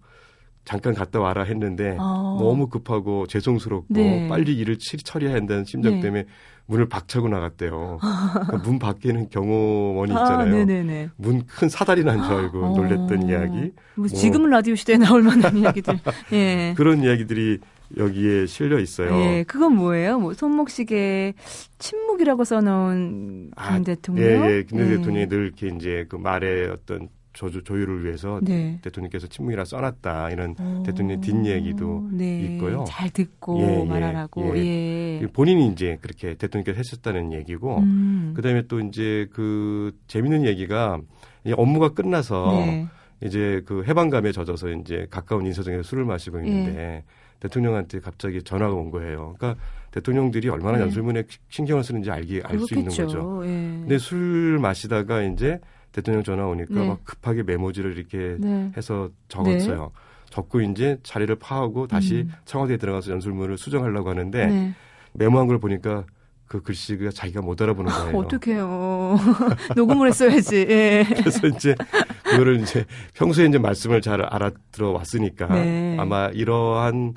잠깐 0.65 0.95
갔다 0.95 1.21
와라 1.21 1.45
했는데 1.45 1.97
어. 1.99 2.39
너무 2.41 2.69
급하고 2.69 3.27
죄송스럽고 3.27 3.87
네. 3.91 4.29
빨리 4.29 4.55
일을 4.57 4.79
처리해야 4.79 5.37
한다는 5.37 5.65
심정 5.65 5.95
네. 5.95 6.01
때문에 6.01 6.25
문을 6.67 6.89
박차고 6.89 7.29
나갔대요. 7.29 7.99
그러니까 8.01 8.57
문 8.59 8.79
밖에는 8.79 9.29
경호원이 9.29 10.13
아, 10.15 10.23
있잖아요. 10.23 11.07
아, 11.07 11.11
문큰 11.17 11.69
사다리 11.69 12.05
난 12.05 12.23
줄 12.23 12.33
알고 12.33 12.65
어. 12.65 12.77
놀랬던 12.77 13.29
이야기. 13.29 13.73
뭐 13.97 14.09
지금 14.09 14.49
라디오 14.49 14.75
시대에 14.75 14.97
나올 14.97 15.23
만한 15.23 15.57
이야기들. 15.59 15.99
예. 16.33 16.75
그런 16.77 17.03
이야기들이 17.03 17.59
여기에 17.99 18.47
실려 18.47 18.79
있어요. 18.81 19.15
예, 19.15 19.45
그건 19.47 19.77
뭐예요? 19.77 20.19
뭐 20.19 20.33
손목시계 20.33 21.35
침묵이라고 21.79 22.45
써놓은 22.45 23.51
아, 23.57 23.75
김 23.75 23.85
대통령. 23.85 24.25
예, 24.25 24.57
예. 24.59 24.63
김 24.65 24.81
예. 24.81 24.85
대통령이 24.97 25.29
늘 25.29 25.45
이렇게 25.47 25.69
이제 25.69 26.07
그 26.09 26.17
말의 26.17 26.71
어떤 26.71 27.09
조조, 27.35 27.63
조율을 27.63 28.05
위해서 28.05 28.41
네. 28.43 28.79
대통령께서 28.81 29.27
침묵이라 29.27 29.65
써놨다 29.65 30.31
이런 30.31 30.55
오, 30.59 30.83
대통령 30.85 31.21
뒷얘기도 31.21 32.09
네. 32.13 32.41
있고요. 32.43 32.85
잘 32.89 33.11
듣고 33.11 33.61
예, 33.61 33.81
예 33.81 33.85
말하라고. 33.85 34.57
예, 34.57 35.21
예. 35.21 35.27
본인이 35.33 35.69
이제 35.69 35.99
그렇게 36.01 36.35
대통령께서 36.35 36.79
했었다는 36.79 37.33
얘기고 37.33 37.79
음. 37.79 38.33
그다음에 38.37 38.63
또 38.69 38.81
이제 38.81 39.27
그 39.33 39.93
재밌는 40.07 40.47
얘기가 40.47 41.01
업무가 41.57 41.91
끝나서 41.91 42.53
네. 42.53 42.87
이제 43.23 43.63
그 43.67 43.85
해방감에 43.85 44.33
젖어서 44.33 44.71
이제 44.71 45.07
가까운 45.11 45.45
인사동에서 45.45 45.83
술을 45.83 46.05
마시고 46.05 46.39
있는데 46.39 46.79
예. 46.79 47.05
대통령한테 47.41 48.01
갑자기 48.01 48.43
전화가 48.43 48.73
온 48.75 48.91
거예요. 48.91 49.35
그러니까 49.39 49.61
대통령들이 49.91 50.49
얼마나 50.49 50.79
네. 50.79 50.85
연설문에 50.85 51.25
신경을 51.49 51.85
쓰는지 51.85 52.11
알기 52.11 52.41
알 52.43 52.59
수 52.61 52.75
있는 52.75 52.91
거죠. 52.91 53.43
예. 53.45 53.49
근데 53.49 53.99
술 53.99 54.59
마시다가 54.61 55.23
이제 55.23 55.59
대통령 55.95 56.25
전화 56.25 56.45
오니까 56.47 56.75
네. 56.75 56.89
막 56.89 57.05
급하게 57.05 57.45
메모지를 57.45 57.97
이렇게 57.97 58.37
네. 58.41 58.73
해서 58.77 59.11
적었어요. 59.29 59.93
네. 59.95 60.01
적고 60.29 60.61
이제 60.63 60.99
자리를 61.05 61.33
파하고 61.37 61.87
다시 61.87 62.23
음. 62.23 62.33
청와대에 62.45 62.79
들어가서 62.79 63.13
연설문을 63.13 63.57
수정하려고 63.57 64.11
하는데 64.11 64.47
네. 64.47 64.75
메모한 65.13 65.47
걸 65.47 65.61
보니까 65.61 66.05
그 66.47 66.63
글씨가 66.63 67.11
자기가 67.11 67.43
못 67.43 67.63
알아보는 67.63 67.93
거예요. 67.93 68.19
어떡해요. 68.19 69.17
녹음을 69.77 70.09
했어야지. 70.09 70.67
예. 70.69 71.07
그래서 71.17 71.47
이제 71.47 71.77
그거를 72.25 72.61
이제 72.61 72.85
평소에 73.15 73.47
이제 73.47 73.59
말씀을 73.59 74.03
잘 74.03 74.21
알아들어 74.23 74.91
왔으니까 74.91 75.47
네. 75.47 75.97
아마 75.97 76.27
이러한 76.27 77.15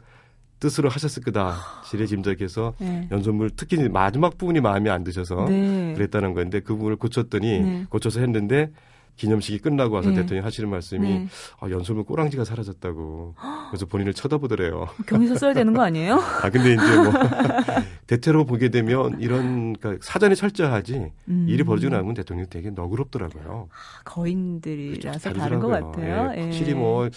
뜻으로 0.60 0.90
하셨을 0.90 1.24
거다. 1.24 1.56
지레짐작해서 1.86 2.74
네. 2.82 3.08
연설물 3.12 3.52
특히 3.56 3.78
마지막 3.90 4.38
부분이 4.38 4.60
마음에 4.62 4.90
안 4.90 5.04
드셔서 5.04 5.46
네. 5.50 5.94
그랬다는 5.96 6.34
건데 6.34 6.60
그 6.60 6.76
부분을 6.76 6.96
고쳤더니 6.98 7.60
네. 7.60 7.86
고쳐서 7.90 8.20
했는데 8.20 8.72
기념식이 9.18 9.60
끝나고 9.60 9.96
와서 9.96 10.10
네. 10.10 10.18
대통령이 10.18 10.44
하시는 10.44 10.70
말씀이 10.70 11.08
네. 11.08 11.28
아, 11.60 11.70
연설문 11.70 12.06
꼬랑지가 12.06 12.46
사라졌다고. 12.46 13.36
그래서 13.70 13.86
본인을 13.86 14.14
쳐다보더래요. 14.14 14.88
경위서 15.08 15.36
써야 15.36 15.54
되는 15.54 15.74
거 15.74 15.82
아니에요? 15.82 16.16
아 16.42 16.50
근데 16.50 16.74
이제 16.74 16.96
뭐 16.98 17.12
대체로 18.08 18.46
보게 18.46 18.70
되면 18.70 19.20
이런 19.20 19.74
그러니까 19.74 20.06
사전에 20.06 20.36
철저하지 20.36 21.12
음. 21.28 21.46
일이 21.50 21.64
벌어지고 21.64 21.96
나면 21.96 22.14
대통령이 22.14 22.50
되게 22.50 22.70
너그럽더라고요. 22.70 23.68
아, 23.72 24.02
거인들이라서 24.06 25.34
다른 25.34 25.60
것 25.60 25.68
같아요. 25.68 26.32
예, 26.38 26.44
확실히 26.44 26.74
뭐 26.74 27.10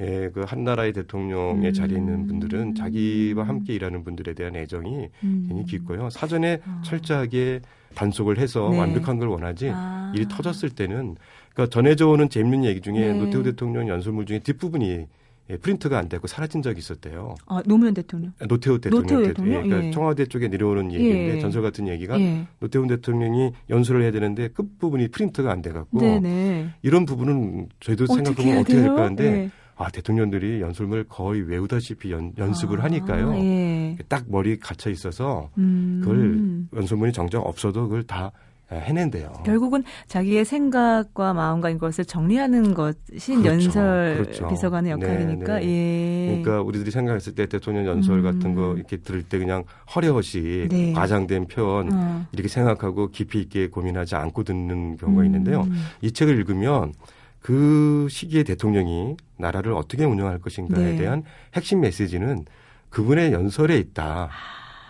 예, 0.00 0.30
그한 0.32 0.64
나라의 0.64 0.92
대통령의 0.92 1.68
음. 1.68 1.72
자리에 1.72 1.98
있는 1.98 2.26
분들은 2.28 2.76
자기와 2.76 3.46
함께 3.46 3.74
일하는 3.74 4.04
분들에 4.04 4.34
대한 4.34 4.56
애정이 4.56 5.08
음. 5.24 5.44
굉장히 5.48 5.64
깊고요. 5.64 6.08
사전에 6.10 6.60
어. 6.64 6.80
철저하게 6.84 7.60
단속을 7.94 8.38
해서 8.38 8.68
네. 8.70 8.78
완벽한 8.78 9.18
걸 9.18 9.28
원하지 9.28 9.70
아. 9.72 10.12
일이 10.14 10.26
터졌을 10.28 10.70
때는 10.70 11.16
그러니까 11.52 11.72
전해져 11.72 12.08
오는 12.08 12.28
재밌는 12.28 12.64
얘기 12.64 12.80
중에 12.80 13.12
네. 13.12 13.12
노태우 13.12 13.42
대통령 13.42 13.88
연설문 13.88 14.26
중에 14.26 14.38
뒷부분이 14.40 15.06
예, 15.50 15.56
프린트가 15.56 15.98
안 15.98 16.08
되고 16.08 16.26
사라진 16.26 16.60
적이 16.62 16.78
있었대요. 16.78 17.34
아, 17.46 17.62
노무현 17.64 17.94
대통령? 17.94 18.32
아, 18.38 18.46
노태우 18.46 18.78
대통령. 18.78 19.02
노태우 19.02 19.26
대통령? 19.26 19.54
예, 19.54 19.62
그러니까 19.66 19.86
예. 19.86 19.90
청와대 19.92 20.26
쪽에 20.26 20.48
내려오는 20.48 20.92
얘기인데 20.92 21.36
예. 21.36 21.40
전설 21.40 21.62
같은 21.62 21.88
얘기가 21.88 22.20
예. 22.20 22.46
노태우 22.60 22.86
대통령이 22.86 23.52
연설을 23.70 24.02
해야 24.02 24.10
되는데 24.10 24.48
끝부분이 24.48 25.08
프린트가 25.08 25.50
안 25.50 25.62
돼갖고 25.62 26.00
네네. 26.00 26.74
이런 26.82 27.06
부분은 27.06 27.68
저희도 27.80 28.06
생각해보면 28.06 28.58
어떻게 28.58 28.74
될까 28.74 29.02
하는데 29.02 29.24
예. 29.24 29.50
아, 29.78 29.88
대통령들이 29.90 30.60
연설문을 30.60 31.04
거의 31.04 31.42
외우다시피 31.42 32.10
연, 32.10 32.32
연습을 32.36 32.80
아, 32.80 32.84
하니까요. 32.84 33.32
예. 33.36 33.96
딱 34.08 34.24
머리 34.28 34.58
갇혀 34.58 34.90
있어서 34.90 35.50
음. 35.56 36.00
그걸 36.02 36.80
연설문이 36.80 37.12
정작 37.12 37.38
없어도 37.38 37.82
그걸 37.82 38.02
다 38.02 38.32
해낸대요. 38.70 39.32
결국은 39.46 39.82
자기의 40.08 40.44
생각과 40.44 41.32
마음과 41.32 41.70
이것을 41.70 42.04
정리하는 42.04 42.74
것이 42.74 43.34
그렇죠. 43.34 43.46
연설 43.46 44.14
그렇죠. 44.18 44.48
비서관의 44.48 44.92
역할이니까. 44.92 45.60
네, 45.60 45.66
네. 45.66 45.68
예. 45.68 46.42
그러니까 46.42 46.62
우리들이 46.62 46.90
생각했을 46.90 47.34
때 47.34 47.46
대통령 47.46 47.86
연설 47.86 48.18
음. 48.18 48.24
같은 48.24 48.54
거 48.54 48.74
이렇게 48.74 48.98
들을 48.98 49.22
때 49.22 49.38
그냥 49.38 49.64
허례허시 49.94 50.68
네. 50.70 50.92
과장된 50.92 51.46
표현 51.46 51.92
어. 51.92 52.26
이렇게 52.32 52.48
생각하고 52.48 53.10
깊이 53.10 53.40
있게 53.40 53.68
고민하지 53.68 54.16
않고 54.16 54.42
듣는 54.42 54.96
경우가 54.98 55.22
음. 55.22 55.26
있는데요. 55.26 55.66
이 56.02 56.12
책을 56.12 56.36
읽으면 56.36 56.92
그 57.40 58.08
시기에 58.10 58.42
대통령이 58.42 59.16
나라를 59.36 59.72
어떻게 59.72 60.04
운영할 60.04 60.38
것인가에 60.38 60.92
네. 60.92 60.96
대한 60.96 61.22
핵심 61.54 61.80
메시지는 61.80 62.44
그분의 62.90 63.32
연설에 63.32 63.78
있다. 63.78 64.30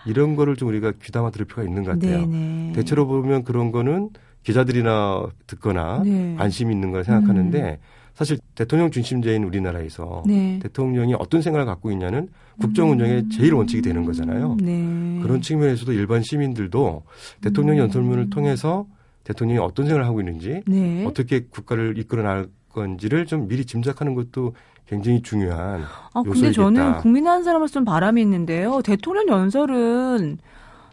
이런 0.06 0.36
거를 0.36 0.56
좀 0.56 0.68
우리가 0.68 0.92
귀담아 1.02 1.30
들을 1.30 1.46
필요가 1.46 1.64
있는 1.64 1.84
것 1.84 1.92
같아요. 1.92 2.26
네네. 2.26 2.72
대체로 2.74 3.06
보면 3.06 3.44
그런 3.44 3.70
거는 3.70 4.10
기자들이나 4.42 5.26
듣거나 5.46 6.02
네. 6.04 6.34
관심 6.36 6.70
있는 6.70 6.90
걸 6.90 7.04
생각하는데 7.04 7.62
음. 7.62 7.76
사실 8.14 8.38
대통령 8.54 8.90
중심제인 8.90 9.44
우리나라에서 9.44 10.24
네. 10.26 10.58
대통령이 10.62 11.14
어떤 11.14 11.42
생각을 11.42 11.66
갖고 11.66 11.92
있냐는 11.92 12.28
국정 12.60 12.90
운영의 12.90 13.18
음. 13.18 13.30
제일 13.30 13.54
원칙이 13.54 13.82
되는 13.82 14.04
거잖아요. 14.04 14.56
네. 14.60 15.20
그런 15.22 15.40
측면에서도 15.40 15.92
일반 15.92 16.22
시민들도 16.22 17.04
대통령 17.40 17.76
음. 17.76 17.82
연설문을 17.82 18.30
통해서 18.30 18.86
대통령이 19.28 19.58
어떤 19.58 19.84
생각을 19.84 20.06
하고 20.06 20.20
있는지 20.20 20.62
네. 20.66 21.04
어떻게 21.06 21.44
국가를 21.44 21.98
이끌어 21.98 22.22
나갈 22.22 22.48
건지를 22.70 23.26
좀 23.26 23.46
미리 23.46 23.66
짐작하는 23.66 24.14
것도 24.14 24.54
굉장히 24.86 25.20
중요한 25.20 25.82
아, 26.14 26.22
요소이겠다. 26.24 26.32
근데 26.32 26.52
저는 26.52 26.96
국민 26.98 27.26
한 27.26 27.44
사람으로서 27.44 27.74
좀 27.74 27.84
바람이 27.84 28.22
있는데요. 28.22 28.80
대통령 28.82 29.28
연설은 29.28 30.38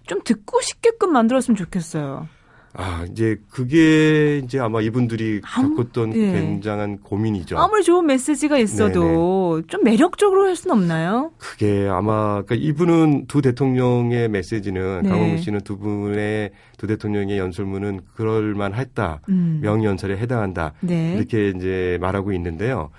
좀 0.05 0.19
듣고 0.25 0.59
싶게끔 0.59 1.13
만들었으면 1.13 1.55
좋겠어요. 1.55 2.27
아, 2.77 3.05
이제 3.09 3.37
그게 3.49 4.41
이제 4.43 4.59
아마 4.59 4.81
이분들이 4.81 5.41
아무, 5.55 5.75
겪었던 5.75 6.09
네. 6.09 6.31
굉장한 6.33 6.99
고민이죠. 6.99 7.57
아무리 7.57 7.83
좋은 7.83 8.05
메시지가 8.05 8.57
있어도 8.57 9.55
네네. 9.55 9.67
좀 9.67 9.83
매력적으로 9.83 10.45
할 10.45 10.55
수는 10.55 10.75
없나요? 10.75 11.31
그게 11.37 11.87
아마 11.89 12.41
그러니까 12.41 12.55
이분은 12.55 13.27
두 13.27 13.41
대통령의 13.41 14.29
메시지는 14.29 15.03
네. 15.03 15.09
강원구 15.09 15.41
씨는 15.41 15.61
두 15.61 15.77
분의 15.77 16.51
두 16.77 16.87
대통령의 16.87 17.37
연설문은 17.37 18.01
그럴 18.13 18.53
만했다. 18.55 19.21
음. 19.29 19.59
명연설에 19.61 20.17
해당한다. 20.17 20.73
네. 20.81 21.15
이렇게 21.15 21.49
이제 21.49 21.97
말하고 22.01 22.33
있는데요. 22.33 22.89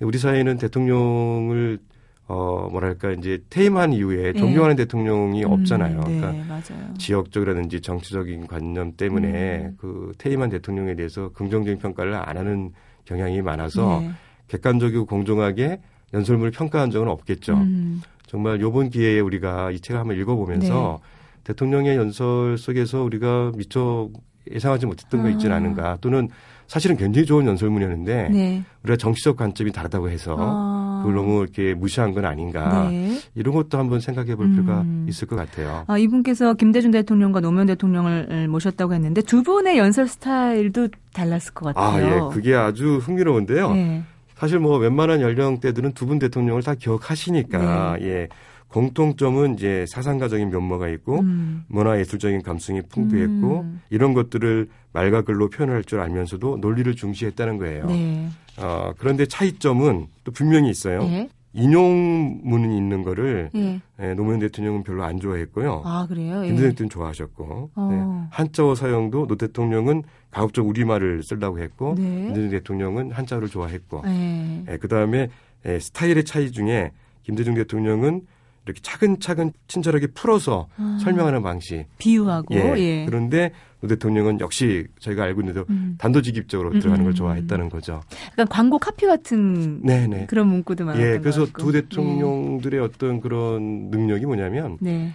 우리 0.00 0.18
사회는 0.18 0.58
대통령을 0.58 1.78
어 2.26 2.68
뭐랄까 2.70 3.12
이제 3.12 3.42
퇴임한 3.50 3.92
이후에 3.92 4.32
네. 4.32 4.38
존경하는 4.38 4.76
네. 4.76 4.84
대통령이 4.84 5.44
없잖아요. 5.44 5.98
음, 5.98 6.04
네, 6.04 6.20
그러니까 6.20 6.46
맞아요. 6.48 6.94
지역적이라든지 6.96 7.82
정치적인 7.82 8.46
관념 8.46 8.92
때문에 8.96 9.66
음. 9.66 9.76
그 9.78 10.12
퇴임한 10.16 10.48
대통령에 10.48 10.94
대해서 10.94 11.28
긍정적인 11.30 11.80
평가를 11.80 12.14
안 12.14 12.38
하는 12.38 12.72
경향이 13.04 13.42
많아서 13.42 14.00
네. 14.00 14.10
객관적이고 14.48 15.04
공정하게 15.04 15.80
연설문을 16.14 16.50
평가한 16.52 16.90
적은 16.90 17.08
없겠죠. 17.08 17.54
음. 17.54 18.00
정말 18.26 18.60
요번 18.60 18.88
기회에 18.88 19.20
우리가 19.20 19.70
이 19.70 19.80
책을 19.80 20.00
한번 20.00 20.18
읽어보면서 20.18 21.00
네. 21.02 21.42
대통령의 21.44 21.96
연설 21.96 22.56
속에서 22.56 23.02
우리가 23.02 23.52
미처 23.54 24.08
예상하지 24.50 24.86
못했던 24.86 25.22
거 25.22 25.28
있지는 25.30 25.52
아. 25.52 25.56
않은가 25.56 25.98
또는 26.00 26.28
사실은 26.66 26.96
굉장히 26.96 27.26
좋은 27.26 27.46
연설문이었는데 27.46 28.28
네. 28.30 28.64
우리가 28.82 28.96
정치적 28.96 29.36
관점이 29.36 29.72
다르다고 29.72 30.08
해서 30.08 30.36
아. 30.38 30.83
그걸 31.04 31.14
너무 31.16 31.42
이렇게 31.42 31.74
무시한 31.74 32.14
건 32.14 32.24
아닌가 32.24 32.88
네. 32.90 33.18
이런 33.34 33.54
것도 33.54 33.78
한번 33.78 34.00
생각해 34.00 34.34
볼 34.36 34.48
필요가 34.50 34.80
음. 34.80 35.06
있을 35.08 35.28
것 35.28 35.36
같아요. 35.36 35.84
아, 35.86 35.98
이분께서 35.98 36.54
김대중 36.54 36.90
대통령과 36.90 37.40
노무현 37.40 37.66
대통령을 37.66 38.48
모셨다고 38.48 38.94
했는데 38.94 39.20
두 39.22 39.42
분의 39.42 39.76
연설 39.78 40.08
스타일도 40.08 40.88
달랐을 41.12 41.52
것 41.54 41.74
같아요. 41.74 42.06
아, 42.06 42.30
예. 42.30 42.34
그게 42.34 42.54
아주 42.54 42.96
흥미로운데요. 42.98 43.72
네. 43.72 44.02
사실 44.36 44.58
뭐 44.58 44.78
웬만한 44.78 45.20
연령대들은 45.20 45.92
두 45.92 46.06
분 46.06 46.18
대통령을 46.18 46.62
다 46.62 46.74
기억하시니까 46.74 47.96
네. 48.00 48.06
예. 48.06 48.28
공통점은 48.74 49.54
이제 49.54 49.86
사상가적인 49.86 50.50
면모가 50.50 50.88
있고 50.88 51.20
음. 51.20 51.62
문화예술적인 51.68 52.42
감성이 52.42 52.82
풍부했고 52.82 53.60
음. 53.60 53.80
이런 53.88 54.14
것들을 54.14 54.68
말과 54.92 55.22
글로 55.22 55.48
표현할 55.48 55.84
줄 55.84 56.00
알면서도 56.00 56.56
논리를 56.56 56.92
중시했다는 56.92 57.58
거예요. 57.58 57.86
네. 57.86 58.28
어, 58.58 58.92
그런데 58.98 59.26
차이점은 59.26 60.08
또 60.24 60.32
분명히 60.32 60.70
있어요. 60.70 61.04
네. 61.04 61.28
인용문은 61.52 62.72
있는 62.72 63.04
거를 63.04 63.48
예. 63.54 63.80
예, 64.00 64.14
노무현 64.14 64.40
대통령은 64.40 64.82
별로 64.82 65.04
안 65.04 65.20
좋아했고요. 65.20 65.82
아 65.84 66.04
그래요? 66.08 66.42
예. 66.42 66.48
김대중 66.48 66.70
대통령 66.70 66.90
좋아하셨고 66.90 67.70
어. 67.76 67.88
네. 67.92 68.28
한자어 68.32 68.74
사용도 68.74 69.28
노 69.28 69.36
대통령은 69.36 70.02
가급적 70.32 70.66
우리말을 70.66 71.22
쓰려고 71.22 71.60
했고 71.60 71.94
네. 71.96 72.02
김대중 72.24 72.50
대통령은 72.50 73.12
한자어를 73.12 73.48
좋아했고 73.48 74.02
예. 74.06 74.64
예, 74.68 74.76
그 74.78 74.88
다음에 74.88 75.28
예, 75.64 75.78
스타일의 75.78 76.24
차이 76.24 76.50
중에 76.50 76.90
김대중 77.22 77.54
대통령은 77.54 78.22
이렇게 78.66 78.80
차근차근 78.82 79.52
친절하게 79.68 80.08
풀어서 80.08 80.68
아. 80.76 80.98
설명하는 81.02 81.42
방식. 81.42 81.84
비유하고. 81.98 82.54
예. 82.54 82.74
예. 82.78 83.06
그런데 83.06 83.52
노 83.80 83.88
대통령은 83.88 84.40
역시 84.40 84.86
저희가 84.98 85.24
알고 85.24 85.42
있는데 85.42 85.62
음. 85.68 85.96
단도직입적으로 85.98 86.70
음, 86.70 86.78
들어가는 86.80 87.04
걸 87.04 87.12
음, 87.12 87.14
좋아했다는 87.14 87.68
거죠. 87.68 88.00
약간 88.32 88.48
광고 88.48 88.78
카피 88.78 89.06
같은 89.06 89.82
네네. 89.82 90.26
그런 90.26 90.48
문구도 90.48 90.86
많았던 90.86 91.06
예, 91.06 91.18
그래서 91.18 91.46
두 91.46 91.70
대통령들의 91.70 92.80
네. 92.80 92.84
어떤 92.84 93.20
그런 93.20 93.90
능력이 93.90 94.24
뭐냐면 94.24 94.78
네. 94.80 95.12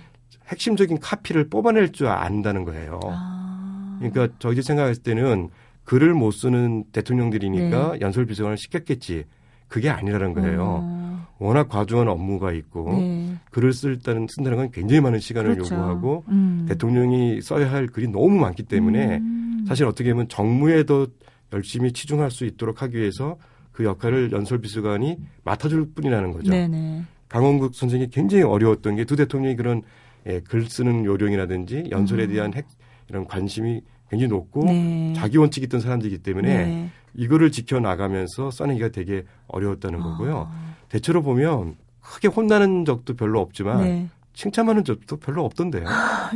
핵심적인 0.50 1.00
카피를 1.00 1.50
뽑아낼 1.50 1.92
줄 1.92 2.08
안다는 2.08 2.64
거예요. 2.66 3.00
아. 3.06 3.98
그러니까 4.00 4.28
저희 4.40 4.62
생각했을 4.62 5.02
때는 5.02 5.50
글을 5.84 6.14
못 6.14 6.32
쓰는 6.32 6.84
대통령들이니까 6.92 7.94
네. 7.94 8.00
연설 8.02 8.28
비서관을 8.28 8.58
시켰겠지. 8.58 9.26
그게 9.70 9.90
아니라는 9.90 10.34
거예요. 10.34 10.82
어. 10.84 11.28
워낙 11.40 11.70
과중한 11.70 12.10
업무가 12.10 12.52
있고 12.52 12.92
네. 12.98 13.34
글을 13.52 13.72
쓸 13.72 13.98
때는 14.00 14.28
쓴다는 14.30 14.58
건 14.58 14.72
굉장히 14.72 15.00
많은 15.00 15.20
시간을 15.20 15.54
그렇죠. 15.56 15.74
요구하고 15.76 16.26
음. 16.28 16.66
대통령이 16.68 17.42
써야 17.42 17.72
할 17.72 17.88
글이 17.88 18.10
너무 18.10 18.32
많기 18.32 18.64
때문에 18.64 19.20
음. 19.20 19.66
사실 19.66 19.86
어떻게 19.86 20.12
보면 20.12 20.28
정무에도 20.28 21.08
열심히 21.54 21.94
치중할 21.94 22.30
수 22.30 22.44
있도록 22.46 22.82
하기 22.82 22.98
위해서 22.98 23.38
그 23.72 23.86
역할을 23.86 24.34
연설 24.34 24.60
비서관이 24.60 25.18
맡아줄 25.46 25.94
뿐이라는 25.96 26.34
거죠. 26.34 26.52
네네. 26.52 27.04
강원국 27.30 27.74
선생이 27.74 28.10
굉장히 28.10 28.44
어려웠던 28.44 28.98
게 28.98 29.06
두 29.06 29.16
대통령이 29.16 29.56
그런 29.56 29.82
예, 30.28 30.42
글 30.42 30.66
쓰는 30.66 31.06
요령이라든지 31.06 31.86
연설에 31.92 32.26
음. 32.26 32.32
대한 32.34 32.54
핵, 32.54 32.66
이런 33.08 33.26
관심이 33.26 33.82
굉장히 34.10 34.30
높고 34.30 34.66
네. 34.66 35.14
자기 35.16 35.38
원칙이 35.38 35.68
있던 35.68 35.80
사람들이기 35.80 36.18
때문에 36.20 36.66
네. 36.66 36.90
이거를 37.14 37.52
지켜나가면서 37.52 38.52
써내기가 38.52 38.90
되게 38.90 39.24
어려웠다는 39.48 40.00
거고요. 40.00 40.50
아. 40.52 40.76
대체로 40.90 41.22
보면 41.22 41.76
크게 42.02 42.28
혼나는 42.28 42.86
적도 42.86 43.16
별로 43.16 43.40
없지만 43.40 43.82
네. 43.84 44.08
칭찬하는 44.34 44.84
적도 44.84 45.18
별로 45.18 45.44
없던데요. 45.46 45.84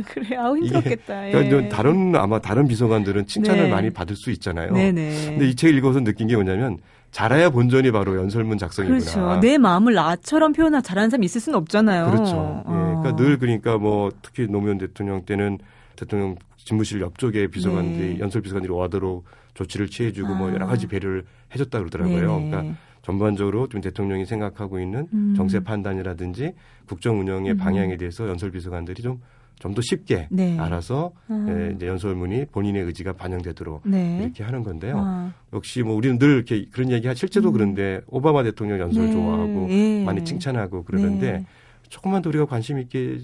그래, 0.06 0.36
아우 0.36 0.56
힘들었겠다. 0.58 1.30
그러니까 1.30 1.64
예. 1.64 1.68
다른 1.68 2.14
아마 2.16 2.38
다른 2.38 2.68
비서관들은 2.68 3.26
칭찬을 3.26 3.64
네. 3.64 3.70
많이 3.70 3.90
받을 3.90 4.14
수 4.14 4.30
있잖아요. 4.30 4.72
네네. 4.72 5.26
근데 5.30 5.48
이 5.48 5.54
책을 5.54 5.76
읽어서 5.78 6.00
느낀 6.00 6.28
게 6.28 6.34
뭐냐면 6.34 6.78
잘해야 7.12 7.48
본전이 7.50 7.92
바로 7.92 8.16
연설문 8.16 8.58
작성이구나. 8.58 8.98
그렇죠. 8.98 9.40
내 9.40 9.56
마음을 9.56 9.94
나처럼 9.94 10.52
표현하 10.52 10.80
잘하는 10.80 11.10
사람이 11.10 11.24
있을 11.24 11.40
수는 11.40 11.56
없잖아요. 11.60 12.10
그렇죠. 12.10 12.34
어. 12.36 12.64
예. 12.66 13.00
그러니까 13.00 13.16
늘 13.16 13.38
그러니까 13.38 13.78
뭐 13.78 14.10
특히 14.20 14.46
노무현 14.48 14.78
대통령 14.78 15.24
때는 15.24 15.58
대통령 15.96 16.36
집무실 16.56 17.00
옆쪽에 17.00 17.46
비서관들이 17.46 18.14
네. 18.14 18.20
연설 18.20 18.42
비서관들이 18.42 18.72
와도록 18.72 19.24
조치를 19.54 19.88
취해주고 19.88 20.34
아. 20.34 20.36
뭐 20.36 20.52
여러 20.52 20.66
가지 20.66 20.86
아. 20.86 20.88
배려를 20.88 21.24
해줬다 21.54 21.78
그러더라고요. 21.78 22.38
네네. 22.38 22.50
그러니까 22.50 22.76
전반적으로 23.02 23.68
좀 23.68 23.80
대통령이 23.80 24.26
생각하고 24.26 24.80
있는 24.80 25.06
음. 25.12 25.34
정세 25.36 25.60
판단이라든지 25.60 26.54
국정 26.86 27.20
운영의 27.20 27.52
음. 27.52 27.56
방향에 27.56 27.96
대해서 27.96 28.28
연설 28.28 28.50
비서관들이 28.50 29.02
좀 29.02 29.20
좀 29.60 29.74
더 29.74 29.80
쉽게 29.82 30.28
네. 30.30 30.58
알아서 30.58 31.12
아. 31.28 31.46
예, 31.48 31.72
이제 31.74 31.86
연설문이 31.86 32.46
본인의 32.52 32.82
의지가 32.84 33.14
반영되도록 33.14 33.82
네. 33.84 34.20
이렇게 34.22 34.44
하는 34.44 34.62
건데요. 34.62 34.96
아. 34.98 35.32
역시 35.52 35.82
뭐 35.82 35.94
우리는 35.94 36.18
늘 36.18 36.36
이렇게 36.36 36.66
그런 36.70 36.90
얘기 36.90 37.08
하 37.08 37.14
실제도 37.14 37.48
음. 37.48 37.52
그런데 37.54 38.00
오바마 38.06 38.42
대통령 38.42 38.78
연설 38.78 39.06
네. 39.06 39.12
좋아하고 39.12 39.66
예. 39.70 40.04
많이 40.04 40.24
칭찬하고 40.24 40.84
그러는데 40.84 41.32
네. 41.32 41.46
조금만 41.94 42.22
더 42.22 42.28
우리가 42.28 42.46
관심 42.46 42.80
있게 42.80 43.20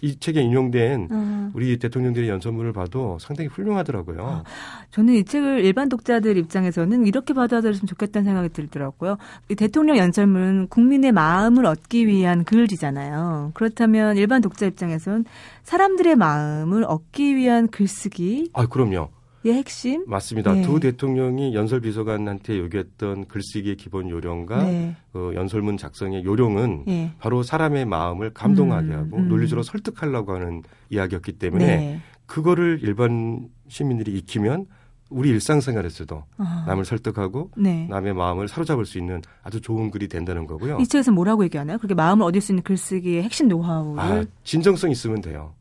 이 0.00 0.16
책에 0.20 0.40
인용된 0.42 1.08
음. 1.10 1.50
우리 1.54 1.76
대통령들의 1.76 2.28
연설문을 2.28 2.72
봐도 2.72 3.18
상당히 3.20 3.48
훌륭하더라고요. 3.48 4.24
아, 4.24 4.44
저는 4.92 5.14
이 5.14 5.24
책을 5.24 5.64
일반 5.64 5.88
독자들 5.88 6.36
입장에서는 6.36 7.04
이렇게 7.04 7.34
받아들였으면 7.34 7.88
좋겠다는 7.88 8.24
생각이 8.24 8.50
들더라고요. 8.50 9.18
이 9.50 9.56
대통령 9.56 9.96
연설문은 9.96 10.68
국민의 10.68 11.10
마음을 11.10 11.66
얻기 11.66 12.06
위한 12.06 12.44
글이잖아요. 12.44 13.50
그렇다면 13.54 14.16
일반 14.16 14.40
독자 14.40 14.66
입장에서는 14.66 15.24
사람들의 15.64 16.14
마음을 16.14 16.84
얻기 16.84 17.34
위한 17.34 17.66
글쓰기. 17.66 18.50
아, 18.52 18.66
그럼요. 18.66 19.08
의 19.44 19.54
핵심? 19.54 20.04
맞습니다. 20.06 20.52
네. 20.52 20.62
두 20.62 20.78
대통령이 20.78 21.54
연설 21.54 21.80
비서관한테 21.80 22.58
요구했던 22.58 23.26
글쓰기의 23.26 23.76
기본 23.76 24.08
요령과 24.08 24.62
네. 24.62 24.96
그 25.12 25.32
연설문 25.34 25.76
작성의 25.76 26.24
요령은 26.24 26.84
네. 26.86 27.12
바로 27.18 27.42
사람의 27.42 27.86
마음을 27.86 28.30
감동하게 28.30 28.88
음, 28.88 28.98
하고 28.98 29.16
음. 29.16 29.28
논리적으로 29.28 29.62
설득하려고 29.64 30.34
하는 30.34 30.62
이야기였기 30.90 31.32
때문에 31.32 31.66
네. 31.66 32.00
그거를 32.26 32.78
일반 32.82 33.48
시민들이 33.68 34.16
익히면 34.18 34.66
우리 35.12 35.28
일상생활에서도 35.30 36.24
아. 36.38 36.64
남을 36.66 36.84
설득하고 36.84 37.50
네. 37.56 37.86
남의 37.90 38.14
마음을 38.14 38.48
사로잡을 38.48 38.86
수 38.86 38.98
있는 38.98 39.20
아주 39.42 39.60
좋은 39.60 39.90
글이 39.90 40.08
된다는 40.08 40.46
거고요. 40.46 40.78
이 40.80 40.86
책에서 40.86 41.12
뭐라고 41.12 41.44
얘기하나요? 41.44 41.78
그렇게 41.78 41.94
마음을 41.94 42.24
얻을 42.24 42.40
수 42.40 42.52
있는 42.52 42.62
글쓰기의 42.62 43.22
핵심 43.22 43.48
노하우를 43.48 44.00
아, 44.00 44.24
진정성 44.44 44.90
있으면 44.90 45.20
돼요. 45.20 45.54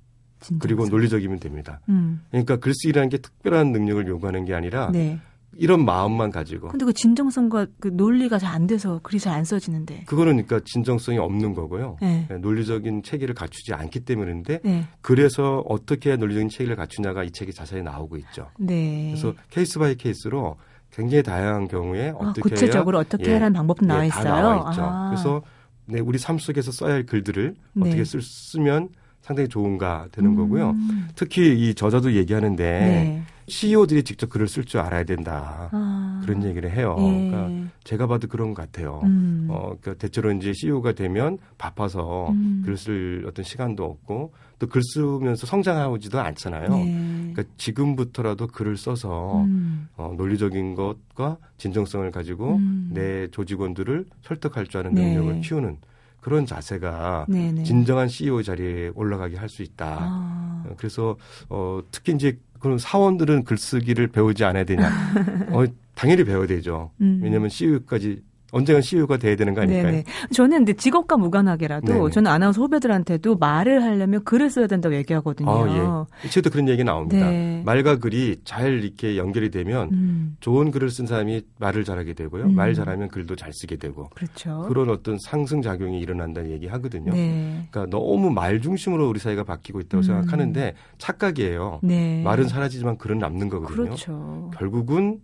그리고 0.59 0.87
논리적이면 0.87 1.39
됩니다. 1.39 1.79
음. 1.89 2.21
그러니까 2.29 2.57
글쓰기라는 2.57 3.09
게 3.09 3.17
특별한 3.17 3.71
능력을 3.71 4.07
요구하는 4.07 4.45
게 4.45 4.53
아니라 4.53 4.89
네. 4.91 5.19
이런 5.57 5.83
마음만 5.83 6.31
가지고. 6.31 6.69
근데 6.69 6.85
그 6.85 6.93
진정성과 6.93 7.67
그 7.79 7.89
논리가 7.89 8.39
잘 8.39 8.51
안 8.51 8.67
돼서 8.67 8.99
글이 9.03 9.19
잘 9.19 9.33
안 9.33 9.43
써지는데. 9.43 10.03
그거는 10.05 10.33
그러니까 10.33 10.61
진정성이 10.65 11.17
없는 11.17 11.53
거고요. 11.53 11.97
네. 12.01 12.25
네. 12.29 12.37
논리적인 12.37 13.03
체계를 13.03 13.35
갖추지 13.35 13.73
않기 13.73 14.01
때문인데 14.01 14.61
네. 14.63 14.87
그래서 15.01 15.63
어떻게 15.67 16.15
논리적인 16.15 16.49
체계를 16.49 16.75
갖추냐가 16.75 17.23
이 17.23 17.31
책이 17.31 17.53
자세히 17.53 17.83
나오고 17.83 18.17
있죠. 18.17 18.49
네. 18.57 19.11
그래서 19.11 19.35
case 19.49 19.77
by 19.77 19.95
case로 19.95 20.57
굉장히 20.91 21.23
다양한 21.23 21.67
경우에 21.67 22.09
아, 22.09 22.15
어떻게 22.15 22.41
구체적으로 22.41 22.97
해야, 22.97 23.01
어떻게 23.01 23.29
예, 23.29 23.33
하라는 23.35 23.53
방법도 23.53 23.85
나와 23.85 24.03
예, 24.03 24.07
있어요. 24.07 24.23
나와 24.23 24.69
있죠. 24.69 24.81
아. 24.83 25.09
그래서 25.09 25.41
네, 25.85 25.99
우리 25.99 26.17
삶 26.17 26.37
속에서 26.37 26.71
써야 26.71 26.93
할 26.93 27.05
글들을 27.05 27.55
네. 27.73 27.87
어떻게 27.87 28.03
쓸, 28.03 28.21
쓰면 28.21 28.89
상당히 29.21 29.47
좋은가 29.49 30.07
되는 30.11 30.31
음. 30.31 30.35
거고요. 30.35 30.75
특히 31.15 31.57
이 31.69 31.73
저자도 31.73 32.13
얘기하는데 32.13 32.63
네. 32.63 33.23
CEO들이 33.47 34.03
직접 34.03 34.29
글을 34.29 34.47
쓸 34.47 34.63
줄 34.65 34.79
알아야 34.79 35.03
된다. 35.03 35.69
아. 35.71 36.21
그런 36.23 36.43
얘기를 36.43 36.71
해요. 36.71 36.95
예. 36.99 37.29
그러니까 37.29 37.69
제가 37.83 38.07
봐도 38.07 38.27
그런 38.27 38.53
것 38.53 38.61
같아요. 38.61 39.01
음. 39.03 39.47
어, 39.49 39.75
그러니까 39.81 39.95
대체로 39.95 40.31
이제 40.31 40.53
CEO가 40.53 40.93
되면 40.93 41.37
바빠서 41.57 42.29
음. 42.29 42.63
글쓸 42.65 43.25
어떤 43.27 43.43
시간도 43.43 43.83
없고 43.83 44.31
또 44.61 44.67
글 44.67 44.81
쓰면서 44.83 45.47
성장하지도 45.47 46.19
않잖아요. 46.19 46.69
네. 46.69 47.31
그러니까 47.33 47.43
지금부터라도 47.57 48.45
글을 48.47 48.77
써서 48.77 49.41
음. 49.41 49.87
어, 49.97 50.13
논리적인 50.15 50.75
것과 50.75 51.37
진정성을 51.57 52.09
가지고 52.11 52.57
음. 52.57 52.91
내 52.93 53.27
조직원들을 53.31 54.05
설득할 54.21 54.67
줄 54.67 54.81
아는 54.81 54.93
능력을 54.93 55.33
네. 55.33 55.41
키우는 55.41 55.77
그런 56.21 56.45
자세가 56.45 57.25
네네. 57.27 57.63
진정한 57.63 58.07
CEO 58.07 58.41
자리에 58.43 58.91
올라가게 58.95 59.35
할 59.37 59.49
수 59.49 59.63
있다. 59.63 59.97
아. 59.99 60.63
그래서 60.77 61.17
어 61.49 61.81
특히 61.91 62.13
이제 62.13 62.39
그런 62.59 62.77
사원들은 62.77 63.43
글쓰기를 63.43 64.07
배우지 64.07 64.45
않아야 64.45 64.63
되냐? 64.63 64.87
어 65.51 65.65
당연히 65.95 66.23
배워야 66.23 66.47
되죠. 66.47 66.91
음. 67.01 67.19
왜냐하면 67.21 67.49
CEO까지 67.49 68.21
언젠가 68.51 68.81
CEO가 68.81 69.17
돼야 69.17 69.35
되는 69.35 69.53
거 69.53 69.61
아닐까요? 69.61 69.83
네네. 69.83 70.03
저는 70.33 70.57
근데 70.57 70.73
직업과 70.73 71.17
무관하게라도 71.17 71.87
네네. 71.87 72.09
저는 72.11 72.29
아나운서 72.29 72.61
후배들한테도 72.61 73.37
말을 73.37 73.81
하려면 73.83 74.23
글을 74.23 74.49
써야 74.49 74.67
된다고 74.67 74.95
얘기하거든요. 74.95 75.49
아, 75.49 76.05
예. 76.25 76.29
책도 76.29 76.49
그런 76.49 76.67
얘기 76.67 76.83
나옵니다. 76.83 77.29
네. 77.29 77.63
말과 77.65 77.97
글이 77.97 78.41
잘 78.43 78.83
이렇게 78.83 79.17
연결이 79.17 79.49
되면 79.49 79.89
음. 79.91 80.35
좋은 80.41 80.71
글을 80.71 80.89
쓴 80.89 81.05
사람이 81.07 81.41
말을 81.59 81.83
잘하게 81.83 82.13
되고요. 82.13 82.45
음. 82.45 82.55
말 82.55 82.73
잘하면 82.73 83.07
글도 83.07 83.35
잘 83.35 83.53
쓰게 83.53 83.77
되고. 83.77 84.09
그렇죠. 84.13 84.65
그런 84.67 84.89
어떤 84.89 85.17
상승 85.19 85.61
작용이 85.61 85.99
일어난다는 85.99 86.51
얘기 86.51 86.67
하거든요. 86.67 87.11
네. 87.13 87.67
그러니까 87.71 87.97
너무 87.97 88.29
말 88.29 88.61
중심으로 88.61 89.07
우리 89.07 89.19
사회가 89.19 89.43
바뀌고 89.43 89.79
있다고 89.79 90.01
음. 90.01 90.03
생각하는데 90.03 90.75
착각이에요. 90.97 91.79
네. 91.83 92.21
말은 92.23 92.47
사라지지만 92.47 92.97
글은 92.97 93.17
남는 93.17 93.49
거거든요. 93.49 93.83
그렇죠. 93.85 94.51
결국은 94.57 95.19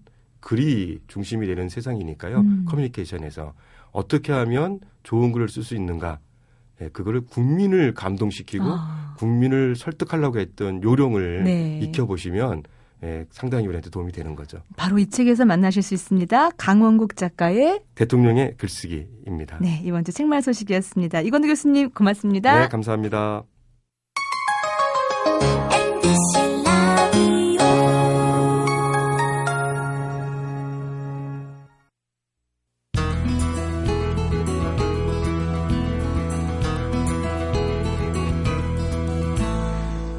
글이 0.47 0.99
중심이 1.07 1.45
되는 1.45 1.67
세상이니까요. 1.67 2.39
음. 2.39 2.65
커뮤니케이션에서 2.69 3.53
어떻게 3.91 4.31
하면 4.31 4.79
좋은 5.03 5.33
글을 5.33 5.49
쓸 5.49 5.61
수 5.61 5.75
있는가. 5.75 6.19
예, 6.79 6.87
그거를 6.87 7.19
국민을 7.19 7.93
감동시키고 7.93 8.63
아. 8.65 9.15
국민을 9.17 9.75
설득하려고 9.75 10.39
했던 10.39 10.81
요령을 10.81 11.43
네. 11.43 11.79
익혀보시면 11.83 12.63
예, 13.03 13.25
상당히 13.29 13.67
우리한테 13.67 13.89
도움이 13.89 14.13
되는 14.13 14.35
거죠. 14.35 14.61
바로 14.77 14.97
이 14.99 15.07
책에서 15.07 15.43
만나실 15.43 15.83
수 15.83 15.93
있습니다. 15.93 16.51
강원국 16.51 17.17
작가의 17.17 17.81
대통령의 17.95 18.55
글쓰기입니다. 18.55 19.57
네, 19.59 19.81
이번 19.83 20.05
주 20.05 20.13
책말 20.13 20.41
소식이었습니다. 20.41 21.21
이건우 21.21 21.45
교수님 21.45 21.89
고맙습니다. 21.89 22.61
네, 22.61 22.67
감사합니다. 22.69 23.43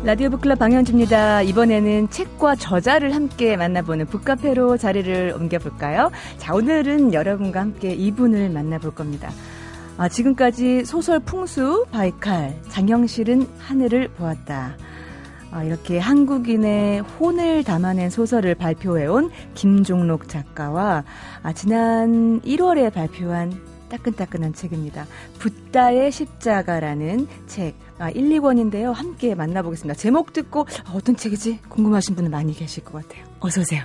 라디오 0.09 0.31
북클럽 0.31 0.59
방현주입니다. 0.59 1.43
이번에는 1.43 2.09
책과 2.09 2.57
저자를 2.57 3.15
함께 3.15 3.59
만나보는 3.59 4.07
북카페로 4.07 4.79
자리를 4.79 5.35
옮겨볼까요? 5.39 6.11
자, 6.39 6.55
오늘은 6.55 7.13
여러분과 7.13 7.61
함께 7.61 7.93
이분을 7.93 8.49
만나볼 8.49 8.95
겁니다. 8.95 9.31
아, 9.99 10.09
지금까지 10.09 10.87
소설 10.87 11.21
풍수, 11.21 11.85
바이칼, 11.93 12.57
장영실은 12.71 13.47
하늘을 13.59 14.09
보았다. 14.09 14.79
아, 15.51 15.63
이렇게 15.63 15.99
한국인의 15.99 17.01
혼을 17.01 17.63
담아낸 17.63 18.09
소설을 18.09 18.55
발표해온 18.55 19.31
김종록 19.53 20.27
작가와 20.27 21.05
아, 21.43 21.53
지난 21.53 22.41
1월에 22.41 22.95
발표한 22.95 23.53
따끈따끈한 23.91 24.55
책입니다. 24.55 25.07
붓다의 25.39 26.13
십자가라는 26.13 27.27
책, 27.47 27.75
아, 27.99 28.11
1, 28.11 28.29
2권인데요. 28.41 28.93
함께 28.93 29.35
만나보겠습니다. 29.35 29.95
제목 29.99 30.33
듣고 30.33 30.67
아, 30.85 30.93
어떤 30.95 31.17
책이지? 31.17 31.61
궁금하신 31.69 32.15
분은 32.15 32.31
많이 32.31 32.55
계실 32.55 32.85
것 32.85 33.03
같아요. 33.03 33.25
어서 33.41 33.61
오세요. 33.61 33.83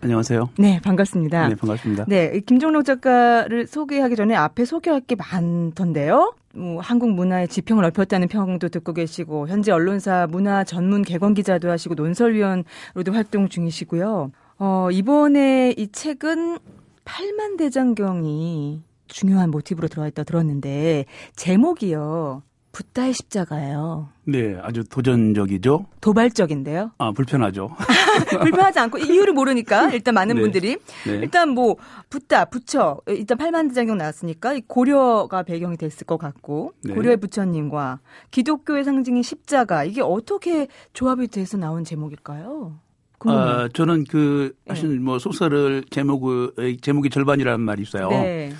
안녕하세요. 0.00 0.50
네, 0.58 0.80
반갑습니다. 0.82 1.48
네, 1.48 1.54
반갑습니다. 1.54 2.04
네, 2.08 2.40
김종록 2.40 2.84
작가를 2.84 3.66
소개하기 3.66 4.16
전에 4.16 4.34
앞에 4.34 4.64
소개할 4.64 5.00
게 5.00 5.14
많던데요. 5.14 6.34
뭐 6.54 6.80
한국 6.80 7.10
문화의 7.12 7.48
지평을 7.48 7.82
넓혔다는 7.82 8.28
평도 8.28 8.68
듣고 8.68 8.92
계시고 8.92 9.48
현재 9.48 9.72
언론사 9.72 10.26
문화 10.30 10.62
전문 10.64 11.02
개관 11.02 11.32
기자도 11.32 11.70
하시고 11.70 11.94
논설위원으로도 11.94 13.12
활동 13.12 13.48
중이시고요. 13.48 14.30
어, 14.58 14.88
이번에 14.92 15.74
이 15.76 15.88
책은 15.90 16.58
팔만 17.04 17.56
대장경이 17.56 18.82
중요한 19.06 19.50
모티브로 19.50 19.88
들어와 19.88 20.08
있다 20.08 20.24
들었는데 20.24 21.06
제목이요. 21.36 22.42
붓다의 22.74 23.14
십자가예요. 23.14 24.08
네, 24.24 24.58
아주 24.60 24.82
도전적이죠. 24.84 25.86
도발적인데요. 26.00 26.90
아, 26.98 27.12
불편하죠. 27.12 27.70
불편하지 28.42 28.80
않고 28.80 28.98
이유를 28.98 29.32
모르니까 29.32 29.92
일단 29.92 30.14
많은 30.14 30.34
네. 30.34 30.40
분들이 30.42 30.76
네. 31.06 31.12
일단 31.12 31.50
뭐 31.50 31.76
붓다, 32.10 32.46
부처 32.46 33.00
일단 33.06 33.38
팔만대장경 33.38 33.96
나왔으니까 33.96 34.58
고려가 34.66 35.44
배경이 35.44 35.76
됐을 35.76 36.04
것 36.04 36.18
같고 36.18 36.72
네. 36.82 36.94
고려의 36.94 37.18
부처님과 37.18 38.00
기독교의 38.32 38.82
상징인 38.82 39.22
십자가 39.22 39.84
이게 39.84 40.02
어떻게 40.02 40.66
조합이 40.92 41.28
돼서 41.28 41.56
나온 41.56 41.84
제목일까요? 41.84 42.80
궁금해요. 43.18 43.48
아, 43.48 43.68
저는 43.72 44.04
그 44.04 44.52
네. 44.64 44.72
하신 44.72 45.02
뭐 45.04 45.20
소설을 45.20 45.84
제목의 45.90 46.78
제목이 46.78 47.08
절반이라는 47.08 47.60
말이 47.60 47.82
있어요. 47.82 48.08
네. 48.08 48.52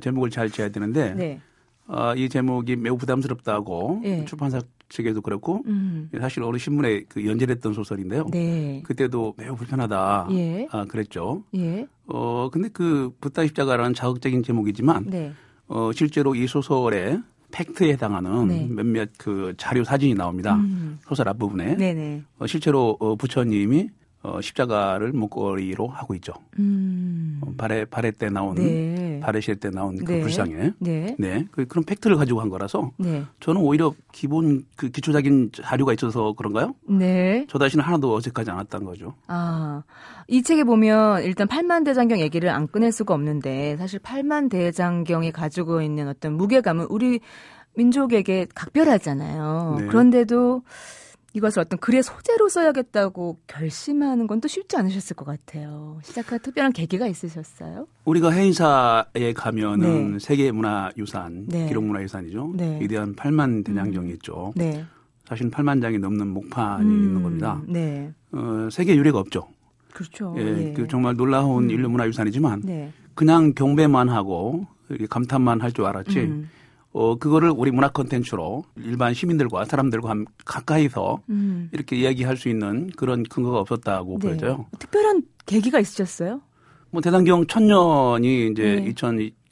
제목을 0.00 0.28
잘 0.28 0.50
지어야 0.50 0.68
되는데 0.68 1.14
네. 1.14 1.40
아, 1.86 2.14
이 2.16 2.28
제목이 2.28 2.76
매우 2.76 2.96
부담스럽다고 2.96 4.00
네. 4.02 4.24
출판사 4.24 4.60
측에도 4.88 5.20
그렇고 5.20 5.62
음. 5.66 6.10
사실 6.20 6.42
어느 6.42 6.58
신문에 6.58 7.04
그 7.08 7.26
연재했던 7.26 7.72
소설인데요. 7.72 8.26
네. 8.30 8.82
그때도 8.84 9.34
매우 9.36 9.56
불편하다. 9.56 10.28
예. 10.32 10.68
아, 10.70 10.84
그랬죠. 10.84 11.44
예. 11.56 11.86
어, 12.06 12.50
근데 12.52 12.68
그 12.68 13.10
붓다 13.20 13.46
십자가라는 13.46 13.94
자극적인 13.94 14.42
제목이지만 14.42 15.06
네. 15.08 15.32
어, 15.66 15.90
실제로 15.92 16.34
이 16.34 16.46
소설의 16.46 17.22
팩트에 17.52 17.92
해당하는 17.92 18.48
네. 18.48 18.66
몇몇 18.68 19.10
그 19.18 19.54
자료 19.56 19.84
사진이 19.84 20.14
나옵니다. 20.14 20.56
음. 20.56 20.98
소설 21.06 21.28
앞부분에. 21.28 21.76
네네. 21.76 22.22
어, 22.38 22.46
실제로 22.46 22.96
어, 23.00 23.16
부처님이 23.16 23.90
어, 24.24 24.40
십자가를 24.40 25.12
목걸이로 25.12 25.88
하고 25.88 26.14
있죠. 26.14 26.32
음. 26.58 27.40
어, 27.42 27.52
발에 27.56 27.84
발에 27.86 28.12
때 28.12 28.30
나온 28.30 28.54
네. 28.54 29.18
발에실 29.20 29.56
때 29.56 29.68
나온 29.70 29.96
그 29.96 30.12
네. 30.12 30.20
불상에 30.20 30.72
네. 30.78 31.16
네 31.18 31.46
그, 31.50 31.66
그런 31.66 31.84
팩트를 31.84 32.16
가지고 32.16 32.40
한 32.40 32.48
거라서 32.48 32.92
네. 32.98 33.24
저는 33.40 33.60
오히려 33.60 33.92
기본 34.12 34.64
그 34.76 34.90
기초적인 34.90 35.50
자료가 35.52 35.92
있어서 35.94 36.34
그런가요? 36.34 36.74
네. 36.88 37.46
저 37.48 37.58
다시는 37.58 37.84
하나도 37.84 38.14
어색하지 38.14 38.50
않았다는 38.50 38.86
거죠. 38.86 39.14
아, 39.26 39.82
이 40.28 40.42
책에 40.42 40.62
보면 40.62 41.24
일단 41.24 41.48
팔만 41.48 41.82
대장경 41.82 42.20
얘기를 42.20 42.48
안 42.48 42.68
꺼낼 42.68 42.92
수가 42.92 43.14
없는데 43.14 43.76
사실 43.76 43.98
팔만 43.98 44.48
대장경이 44.48 45.32
가지고 45.32 45.82
있는 45.82 46.06
어떤 46.06 46.34
무게감은 46.34 46.86
우리 46.90 47.18
민족에게 47.74 48.46
각별하잖아요. 48.54 49.76
네. 49.80 49.86
그런데도 49.86 50.62
이것을 51.34 51.60
어떤 51.60 51.78
글의 51.78 52.02
소재로 52.02 52.48
써야겠다고 52.48 53.38
결심하는 53.46 54.26
건 54.26 54.42
또 54.42 54.48
쉽지 54.48 54.76
않으셨을 54.76 55.14
것 55.14 55.24
같아요. 55.24 56.00
시작할 56.02 56.40
특별한 56.40 56.72
계기가 56.72 57.06
있으셨어요? 57.06 57.86
우리가 58.04 58.30
해인사에 58.32 59.32
가면은 59.34 60.12
네. 60.14 60.18
세계문화유산, 60.18 61.46
네. 61.46 61.68
기록문화유산이죠. 61.68 62.54
네. 62.56 62.78
위대한 62.80 63.14
팔만 63.14 63.62
대장경이 63.62 64.10
있죠. 64.14 64.52
네. 64.56 64.84
사실 65.24 65.48
8만 65.50 65.80
장이 65.80 65.98
넘는 65.98 66.26
목판이 66.28 66.84
음, 66.84 67.04
있는 67.04 67.22
겁니다. 67.22 67.62
네. 67.68 68.12
어, 68.32 68.68
세계 68.72 68.96
유례가 68.96 69.20
없죠. 69.20 69.46
그렇죠. 69.92 70.34
예, 70.38 70.42
예. 70.70 70.72
그 70.72 70.88
정말 70.88 71.14
놀라운 71.16 71.64
음. 71.64 71.70
인류문화유산이지만 71.70 72.62
네. 72.64 72.92
그냥 73.14 73.52
경배만 73.54 74.08
하고 74.08 74.66
감탄만 75.08 75.60
할 75.60 75.70
줄 75.72 75.84
알았지. 75.86 76.18
음. 76.18 76.50
어, 76.92 77.16
그거를 77.16 77.50
우리 77.56 77.70
문화 77.70 77.88
콘텐츠로 77.90 78.64
일반 78.76 79.14
시민들과 79.14 79.64
사람들과 79.64 80.10
함- 80.10 80.26
가까이서 80.44 81.20
음. 81.30 81.68
이렇게 81.72 81.96
이야기할 81.96 82.36
수 82.36 82.48
있는 82.48 82.90
그런 82.96 83.22
근거가 83.22 83.60
없었다고 83.60 84.18
네. 84.20 84.26
보여져요. 84.28 84.66
특별한 84.78 85.22
계기가 85.46 85.80
있으셨어요? 85.80 86.40
뭐 86.90 87.00
대단경 87.00 87.46
천년이 87.46 88.48
이제 88.48 88.82
네. 88.84 88.92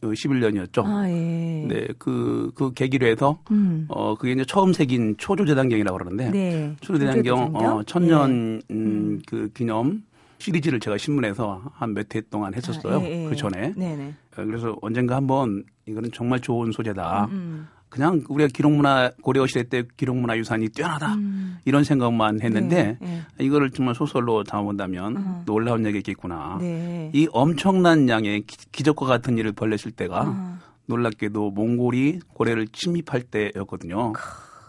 2011년이었죠. 0.03 0.85
아, 0.85 1.09
예. 1.09 1.65
네, 1.67 1.89
그, 1.99 2.53
그 2.55 2.73
계기로 2.75 3.07
해서, 3.07 3.39
음. 3.51 3.87
어, 3.89 4.15
그게 4.15 4.33
이제 4.33 4.45
처음 4.47 4.73
새긴 4.75 5.17
초조대단경이라고 5.17 5.97
그러는데, 5.97 6.31
네. 6.31 6.77
초조대단경? 6.83 7.53
어, 7.55 7.83
천년, 7.85 8.61
예. 8.71 8.75
음, 8.75 9.21
그 9.27 9.49
기념 9.55 10.03
시리즈를 10.41 10.81
제가 10.81 10.97
신문에서 10.99 11.63
한몇해 11.75 12.23
동안 12.31 12.55
했었어요. 12.55 12.99
아, 12.99 13.03
예, 13.03 13.25
예. 13.25 13.29
그 13.29 13.37
전에. 13.37 13.73
네네. 13.77 14.09
어, 14.37 14.45
그래서 14.45 14.77
언젠가 14.81 15.17
한번 15.17 15.65
이거는 15.87 16.11
정말 16.13 16.41
좋은 16.41 16.73
소재다. 16.73 17.27
음. 17.31 17.69
그냥 17.91 18.23
우리가 18.29 18.49
기록문화, 18.55 19.11
고려 19.21 19.47
시대 19.49 19.65
때 19.65 19.83
기록문화 19.97 20.39
유산이 20.39 20.69
뛰어나다. 20.69 21.15
음. 21.15 21.59
이런 21.65 21.83
생각만 21.83 22.41
했는데, 22.41 22.97
네, 23.01 23.23
이거를 23.41 23.71
정말 23.73 23.97
소설로 23.97 24.45
담아본다면 24.45 25.17
어. 25.17 25.43
놀라운 25.45 25.85
얘기가 25.85 25.99
있겠구나. 25.99 26.57
네. 26.61 27.11
이 27.13 27.27
엄청난 27.33 28.09
양의 28.09 28.43
기- 28.43 28.57
기적과 28.71 29.07
같은 29.07 29.37
일을 29.39 29.53
벌렸을 29.53 29.91
때가 29.91 30.21
아, 30.25 30.59
놀랍게도 30.87 31.51
몽골이 31.51 32.21
고래를 32.33 32.69
침입할 32.69 33.23
때였거든요. 33.23 34.13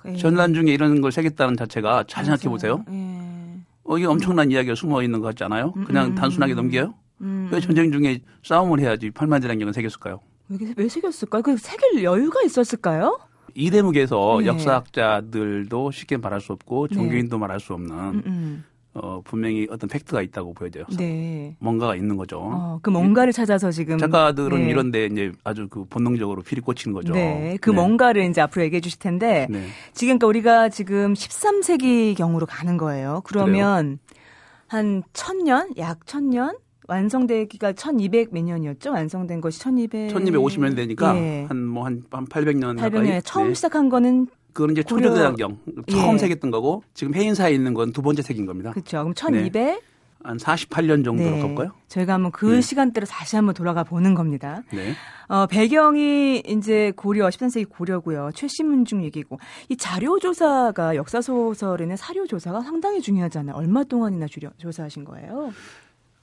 예. 0.07 0.15
전란 0.17 0.55
중에 0.55 0.65
이런 0.73 0.99
걸 0.99 1.11
새겼다는 1.11 1.55
자체가 1.57 2.05
잘 2.07 2.25
생각해 2.25 2.49
보세요. 2.49 2.83
예. 2.91 3.10
어, 3.91 3.97
이게 3.97 4.07
엄청난 4.07 4.49
이야기가 4.49 4.73
숨어 4.73 5.03
있는 5.03 5.19
것 5.19 5.27
같지 5.27 5.43
않아요? 5.43 5.73
그냥 5.85 6.07
음. 6.07 6.15
단순하게 6.15 6.53
넘겨요? 6.53 6.93
음. 7.19 7.49
왜 7.51 7.59
전쟁 7.59 7.91
중에 7.91 8.21
싸움을 8.41 8.79
해야지 8.79 9.11
팔만대장경을 9.11 9.73
새겼을까요? 9.73 10.21
왜, 10.47 10.73
왜 10.77 10.87
새겼을까요? 10.87 11.41
그 11.41 11.57
새길 11.57 12.01
여유가 12.01 12.41
있었을까요? 12.41 13.19
이 13.53 13.69
대목에서 13.69 14.37
네. 14.39 14.45
역사학자들도 14.45 15.91
쉽게 15.91 16.15
말할 16.15 16.39
수 16.39 16.53
없고 16.53 16.87
네. 16.87 16.95
종교인도 16.95 17.37
말할 17.37 17.59
수 17.59 17.73
없는 17.73 17.93
음, 17.93 18.23
음. 18.25 18.63
어, 18.93 19.21
분명히 19.23 19.67
어떤 19.69 19.89
팩트가 19.89 20.21
있다고 20.21 20.53
보여져요. 20.53 20.83
네. 20.97 21.55
뭔가가 21.59 21.95
있는 21.95 22.17
거죠. 22.17 22.39
어, 22.41 22.79
그 22.81 22.89
뭔가를 22.89 23.31
찾아서 23.31 23.71
지금 23.71 23.97
작가들은 23.97 24.63
네. 24.63 24.69
이런데 24.69 25.05
이제 25.05 25.31
아주 25.43 25.67
그 25.69 25.85
본능적으로 25.85 26.41
필이 26.41 26.61
꽂히는 26.61 26.93
거죠. 26.93 27.13
네, 27.13 27.57
그 27.61 27.69
뭔가를 27.69 28.25
이제 28.25 28.41
앞으로 28.41 28.65
얘기해 28.65 28.81
주실 28.81 28.99
텐데 28.99 29.47
네. 29.49 29.67
지금 29.93 30.19
그러니까 30.19 30.27
우리가 30.27 30.69
지금 30.69 31.13
13세기 31.13 32.17
경으로 32.17 32.45
가는 32.45 32.75
거예요. 32.77 33.21
그러면 33.23 33.99
한 34.67 35.03
천년, 35.13 35.69
약 35.77 36.05
천년 36.05 36.55
완성되기가 36.87 37.71
1200 37.73 38.33
몇 38.33 38.43
년이었죠? 38.43 38.91
완성된 38.91 39.39
것이 39.39 39.59
1200 39.59 40.13
1250년 40.13 40.75
되니까 40.75 41.15
예. 41.15 41.45
한뭐한 41.47 42.03
800년 42.09 42.77
800년에 42.77 43.21
처음 43.23 43.49
네. 43.49 43.53
시작한 43.53 43.87
거는 43.87 44.27
그건 44.53 44.71
이제 44.71 44.81
고려- 44.83 45.09
초조대장경 45.09 45.57
처음 45.89 46.13
예. 46.15 46.17
새겼던 46.17 46.51
거고 46.51 46.83
지금 46.93 47.13
해인사에 47.15 47.53
있는 47.53 47.73
건 47.73 47.91
두 47.93 48.01
번째 48.01 48.21
새긴 48.21 48.45
겁니다. 48.45 48.71
그렇죠. 48.71 48.97
그럼 48.99 49.13
1200한 49.13 49.79
48년 50.39 51.03
정도 51.03 51.23
네. 51.23 51.39
가까워요. 51.41 51.71
저희가 51.87 52.13
한번 52.13 52.31
그 52.31 52.45
네. 52.45 52.61
시간대로 52.61 53.05
다시 53.07 53.35
한번 53.35 53.53
돌아가 53.55 53.83
보는 53.83 54.13
겁니다. 54.13 54.61
네. 54.71 54.93
어, 55.27 55.45
배경이 55.47 56.43
이제 56.45 56.91
고려, 56.95 57.27
13세기 57.29 57.69
고려고요. 57.69 58.31
최신문중 58.35 59.03
얘기고. 59.05 59.39
이 59.69 59.77
자료조사가 59.77 60.95
역사소설에는 60.95 61.95
사료조사가 61.95 62.61
상당히 62.61 63.01
중요하잖아요. 63.01 63.55
얼마 63.55 63.83
동안이나 63.83 64.27
주려, 64.27 64.49
조사하신 64.57 65.05
거예요? 65.05 65.53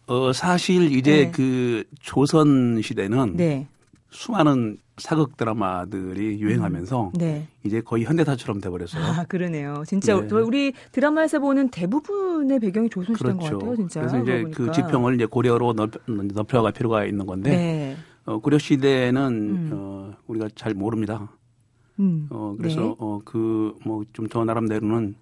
어 0.07 0.33
사실 0.33 0.91
이제 0.93 1.27
네. 1.27 1.31
그 1.33 1.85
조선 2.01 2.81
시대는 2.83 3.37
네. 3.37 3.67
수많은 4.11 4.79
사극 4.97 5.37
드라마들이 5.37 6.40
유행하면서 6.40 7.12
네. 7.14 7.47
이제 7.64 7.81
거의 7.81 8.05
현대사처럼 8.05 8.61
돼버렸어요. 8.61 9.03
아, 9.05 9.25
그러네요. 9.25 9.83
진짜 9.87 10.18
네. 10.21 10.27
저 10.29 10.37
우리 10.37 10.73
드라마에서 10.92 11.38
보는 11.38 11.68
대부분의 11.68 12.59
배경이 12.59 12.88
조선시대인 12.90 13.37
것 13.37 13.44
그렇죠. 13.44 13.59
같아요, 13.59 13.77
진짜. 13.77 14.01
그래서 14.01 14.18
이제 14.23 14.42
그 14.53 14.64
보니까. 14.66 14.73
지평을 14.73 15.14
이제 15.14 15.27
고려로 15.27 15.73
넓, 15.75 15.90
넓혀갈 16.07 16.73
필요가 16.73 17.05
있는 17.05 17.27
건데 17.27 17.51
네. 17.51 17.97
어, 18.25 18.38
고려 18.40 18.59
시대는 18.59 19.23
음. 19.33 19.71
어, 19.73 20.12
우리가 20.27 20.49
잘 20.57 20.75
모릅니다. 20.75 21.31
음. 22.01 22.27
어, 22.31 22.55
그래서 22.59 22.81
네. 22.81 22.94
어, 22.99 23.21
그 23.25 23.75
뭐 23.85 24.05
좀 24.12 24.29
저 24.29 24.44
나름대로는 24.44 25.14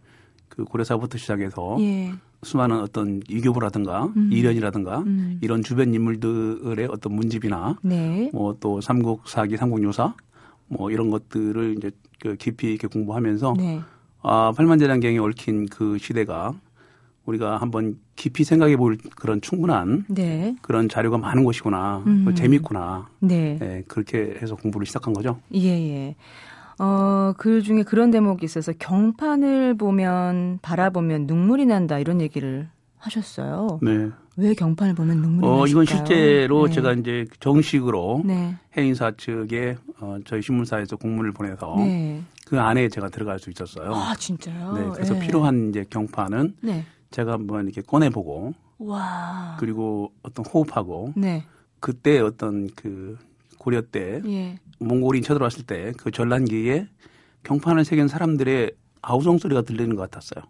그 0.49 0.64
고려사부터 0.64 1.18
시작해서 1.18 1.77
예. 1.81 2.12
수많은 2.42 2.81
어떤 2.81 3.22
이교부라든가 3.29 4.07
음. 4.16 4.31
이련이라든가 4.33 5.01
음. 5.01 5.38
이런 5.40 5.62
주변 5.62 5.94
인물들의 5.94 6.87
어떤 6.90 7.14
문집이나 7.14 7.79
네. 7.83 8.31
뭐또 8.33 8.81
삼국 8.81 9.29
사기, 9.29 9.57
삼국유사 9.57 10.14
뭐 10.68 10.90
이런 10.90 11.11
것들을 11.11 11.75
이제 11.79 11.90
그 12.20 12.37
깊이 12.37 12.72
있게 12.75 12.87
공부하면서 12.88 13.55
네. 13.57 13.81
아, 14.22 14.53
팔만대장경에 14.57 15.18
얽힌 15.18 15.66
그 15.66 15.99
시대가 15.99 16.55
우리가 17.27 17.57
한번 17.59 17.99
깊이 18.14 18.44
생각해 18.44 18.77
볼 18.77 18.96
그런 19.16 19.40
충분한 19.40 20.05
네. 20.09 20.57
그런 20.62 20.88
자료가 20.88 21.18
많은 21.18 21.44
곳이구나. 21.44 22.05
음. 22.07 22.35
재밌구나. 22.35 23.09
네. 23.20 23.57
네. 23.61 23.83
그렇게 23.88 24.38
해서 24.40 24.55
공부를 24.55 24.87
시작한 24.87 25.12
거죠. 25.12 25.40
예, 25.55 25.68
예. 25.68 26.16
어, 26.79 27.33
그 27.39 27.62
중에 27.62 27.83
그런 27.83 28.11
대목이 28.11 28.45
있어서 28.45 28.73
경판을 28.79 29.77
보면 29.77 30.59
바라보면 30.62 31.27
눈물이 31.27 31.67
난다 31.67 31.99
이런 31.99 32.21
얘기를 32.21 32.69
하셨어요. 32.99 33.81
네. 33.83 34.11
왜 34.37 34.53
경판을 34.53 34.95
보면 34.95 35.19
눈물이 35.23 35.47
어, 35.47 35.61
나실까요? 35.61 35.71
이건 35.71 35.85
실제로 35.87 36.67
네. 36.67 36.75
제가 36.75 36.93
이제 36.93 37.25
정식으로 37.41 38.23
네. 38.25 38.57
해인사 38.77 39.12
측에 39.17 39.77
어, 40.01 40.19
저희 40.27 40.43
신문사에서 40.43 40.97
공문을 40.97 41.33
보내서 41.33 41.75
네. 41.79 42.23
그 42.47 42.61
안에 42.61 42.89
제가 42.89 43.09
들어갈 43.09 43.39
수 43.39 43.51
있었어요. 43.51 43.95
아, 43.95 44.15
진짜요? 44.15 44.73
네. 44.75 44.89
그래서 44.93 45.15
네. 45.15 45.21
필요한 45.21 45.71
이제 45.71 45.85
경판은 45.89 46.57
네. 46.61 46.85
제가 47.11 47.33
한번 47.33 47.65
이렇게 47.65 47.81
꺼내보고 47.81 48.53
와. 48.79 49.57
그리고 49.59 50.12
어떤 50.23 50.45
호흡하고 50.45 51.15
네. 51.17 51.45
그때 51.81 52.19
어떤 52.21 52.69
그 52.75 53.17
고려 53.66 53.83
때 53.83 54.22
예. 54.24 54.59
몽골이 54.79 55.22
쳐들어왔을 55.22 55.64
때 55.66 55.92
그 55.98 56.12
전란기에 56.12 56.87
경판을 57.42 57.85
새긴 57.85 58.07
사람들의 58.07 58.70
아우성 59.02 59.38
소리가 59.38 59.62
들리는 59.62 59.96
것 59.96 60.02
같았어요. 60.09 60.44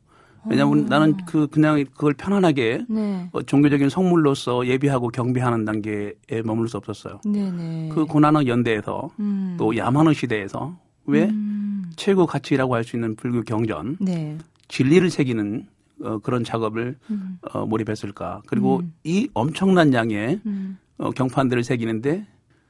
왜냐하면 0.48 0.78
오. 0.80 0.82
어. 0.82 0.86
나는 0.88 1.16
그 1.26 1.46
그냥 1.48 1.82
그걸 1.94 2.12
편안하게 2.12 2.84
네. 2.90 3.28
어, 3.32 3.42
종교적인 3.42 3.88
성물로서 3.88 4.66
예비하고 4.66 5.08
경비하는 5.08 5.64
단계에 5.64 6.12
머물 6.44 6.68
수 6.68 6.76
없었어요. 6.76 7.20
네네. 7.24 7.88
그 7.94 8.04
고난의 8.04 8.46
연대에서 8.46 9.08
음. 9.18 9.56
또 9.58 9.74
야만의 9.76 10.14
시대에서 10.14 10.76
왜 11.06 11.24
음. 11.24 11.90
최고 11.96 12.26
가치라고 12.26 12.74
할 12.74 12.84
수 12.84 12.96
있는 12.96 13.16
불교 13.16 13.42
경전 13.42 13.96
네. 14.00 14.36
진리를 14.68 15.08
새기는 15.10 15.66
어, 16.02 16.18
그런 16.18 16.44
작업을 16.44 16.96
음. 17.10 17.38
어, 17.52 17.64
몰입했을까. 17.64 18.42
그리고 18.46 18.80
음. 18.80 18.92
이 19.04 19.28
엄청난 19.32 19.94
양의 19.94 20.40
음. 20.44 20.76
어, 20.98 21.10
경판들을 21.10 21.64
새기는데 21.64 22.26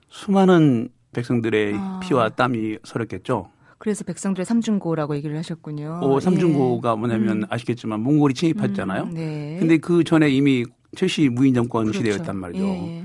수많은 0.08 0.88
백성들의 1.12 1.74
아. 1.76 2.00
피와 2.02 2.30
땀이 2.30 2.78
서렸겠죠. 2.84 3.50
그래서 3.78 4.04
백성들의 4.04 4.44
삼중고라고 4.46 5.16
얘기를 5.16 5.36
하셨군요. 5.36 6.00
어, 6.02 6.20
삼중고가 6.20 6.92
예. 6.92 6.96
뭐냐면 6.96 7.42
음. 7.42 7.46
아시겠지만 7.48 8.00
몽골이 8.00 8.34
침입했잖아요. 8.34 9.02
음, 9.04 9.14
네. 9.14 9.56
근데 9.58 9.78
그 9.78 10.02
전에 10.02 10.30
이미 10.30 10.64
최씨 10.96 11.28
무인 11.28 11.54
정권 11.54 11.84
그렇죠. 11.84 11.98
시대였단 11.98 12.36
말이죠. 12.36 12.64
예. 12.64 13.04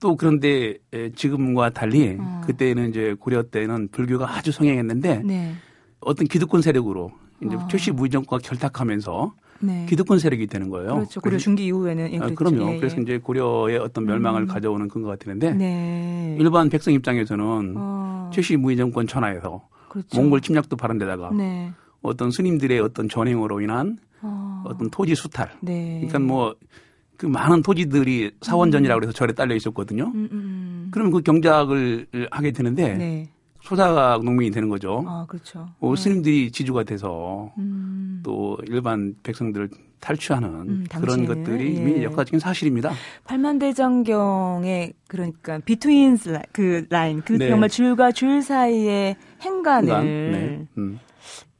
또 0.00 0.16
그런데 0.16 0.78
지금과 1.14 1.70
달리 1.70 2.16
어. 2.18 2.40
그때는 2.44 2.90
이제 2.90 3.14
고려 3.18 3.42
때는 3.42 3.88
불교가 3.88 4.36
아주 4.36 4.52
성행했는데 4.52 5.22
네. 5.24 5.54
어떤 6.00 6.26
기득권 6.26 6.62
세력으로 6.62 7.12
이제 7.44 7.56
어. 7.56 7.68
최씨 7.70 7.90
무인 7.92 8.10
정권과 8.10 8.38
결탁하면서 8.42 9.34
네. 9.60 9.86
기득권 9.88 10.18
세력이 10.18 10.46
되는 10.46 10.68
거예요. 10.68 10.94
그렇죠. 10.94 11.20
고려 11.20 11.36
중기 11.38 11.66
이후에는 11.66 12.12
예, 12.12 12.18
아, 12.18 12.28
그럼요. 12.28 12.74
예, 12.74 12.76
그래서 12.78 12.96
예. 12.98 13.02
이제 13.02 13.18
고려의 13.18 13.78
어떤 13.78 14.04
멸망을 14.04 14.42
음. 14.42 14.46
가져오는 14.46 14.88
근거가 14.88 15.16
되는데 15.16 15.52
네. 15.52 16.36
일반 16.38 16.68
백성 16.68 16.94
입장에서는 16.94 17.74
어. 17.76 18.30
최씨 18.32 18.56
무인 18.56 18.78
정권 18.78 19.06
천하에서 19.06 19.68
그렇죠. 19.88 20.20
몽골 20.20 20.40
침략도 20.42 20.76
바른 20.76 20.98
데다가 20.98 21.30
네. 21.32 21.72
어떤 22.02 22.30
스님들의 22.30 22.78
어떤 22.80 23.08
전행으로 23.08 23.60
인한 23.60 23.98
어. 24.22 24.64
떤 24.78 24.90
토지 24.90 25.14
수탈. 25.14 25.50
네. 25.60 26.04
그러니까 26.06 26.18
뭐 26.18 26.54
그 27.18 27.26
많은 27.26 27.62
토지들이 27.62 28.30
사원전이라고 28.40 29.02
해서 29.02 29.12
절에 29.12 29.32
딸려 29.34 29.56
있었거든요. 29.56 30.04
음, 30.04 30.14
음. 30.14 30.28
음. 30.32 30.88
그러면 30.92 31.12
그 31.12 31.20
경작을 31.20 32.06
하게 32.30 32.52
되는데 32.52 33.28
네. 33.68 33.76
소작 33.76 34.24
농민이 34.24 34.50
되는 34.50 34.68
거죠. 34.68 35.04
아, 35.06 35.26
그렇죠. 35.28 35.68
어, 35.80 35.94
스님들이 35.94 36.50
지주가 36.50 36.84
돼서 36.84 37.52
음. 37.58 38.20
또 38.22 38.56
일반 38.66 39.14
백성들을 39.22 39.68
탈취하는 40.00 40.48
음, 40.48 40.84
그런 40.88 41.26
것들이 41.26 41.76
예. 41.76 41.80
이미 41.80 42.04
역사적인 42.04 42.38
사실입니다. 42.38 42.92
팔만대장경의 43.24 44.92
그러니까 45.08 45.58
비트윈스 45.58 46.28
라인, 46.30 46.44
그 46.52 46.86
라인, 46.88 47.22
그 47.22 47.32
네. 47.32 47.48
정말 47.48 47.68
줄과 47.68 48.12
줄 48.12 48.42
사이의 48.42 49.16
행간을 49.42 49.88
행간? 49.88 50.04
네. 50.04 50.66
음. 50.78 51.00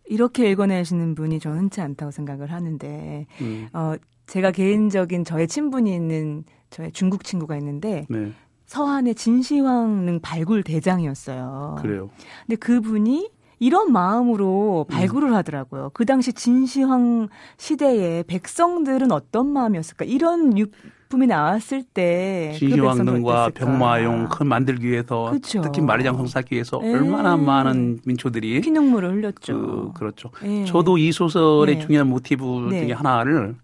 이렇게 0.07 0.51
읽어내시는 0.51 1.15
분이 1.15 1.41
저는 1.41 1.59
흔치 1.59 1.81
않다고 1.81 2.11
생각을 2.13 2.53
하는데 2.53 3.27
음. 3.43 3.69
어 3.73 3.95
제가 4.27 4.53
개인적인 4.53 5.25
저의 5.25 5.49
친분이 5.49 5.93
있는 5.93 6.45
저의 6.71 6.93
중국 6.93 7.25
친구가 7.25 7.57
있는데 7.57 8.07
네. 8.09 8.33
서한의 8.69 9.15
진시황릉 9.15 10.21
발굴 10.21 10.63
대장이었어요. 10.63 11.79
그래요. 11.81 12.11
근데 12.47 12.57
그분이 12.57 13.31
이런 13.61 13.91
마음으로 13.93 14.87
발굴을 14.89 15.31
음. 15.31 15.35
하더라고요. 15.35 15.91
그 15.95 16.05
당시 16.05 16.33
진시황 16.33 17.29
시대에 17.57 18.23
백성들은 18.25 19.11
어떤 19.11 19.49
마음이었을까? 19.49 20.05
이런 20.05 20.57
유품이 20.57 21.27
나왔을 21.27 21.83
때그 21.83 22.59
진시황릉과 22.59 23.47
그 23.47 23.53
병마용 23.55 24.29
큰 24.29 24.47
만들기 24.47 24.87
위해서 24.87 25.31
그쵸. 25.33 25.63
특히 25.63 25.81
마리장성 25.81 26.27
쌓기 26.27 26.55
위해서 26.55 26.79
에. 26.85 26.89
예. 26.89 26.93
얼마나 26.93 27.37
많은 27.39 28.01
민초들이 28.05 28.61
피눈물을 28.61 29.13
흘렸죠. 29.15 29.93
그, 29.95 30.05
렇죠 30.05 30.31
에. 30.45 30.61
예. 30.61 30.65
저도 30.67 30.99
이 30.99 31.11
소설의 31.11 31.79
네. 31.79 31.81
중요한 31.81 32.07
모티브 32.07 32.69
네. 32.71 32.83
중에 32.83 32.93
하나를 32.93 33.57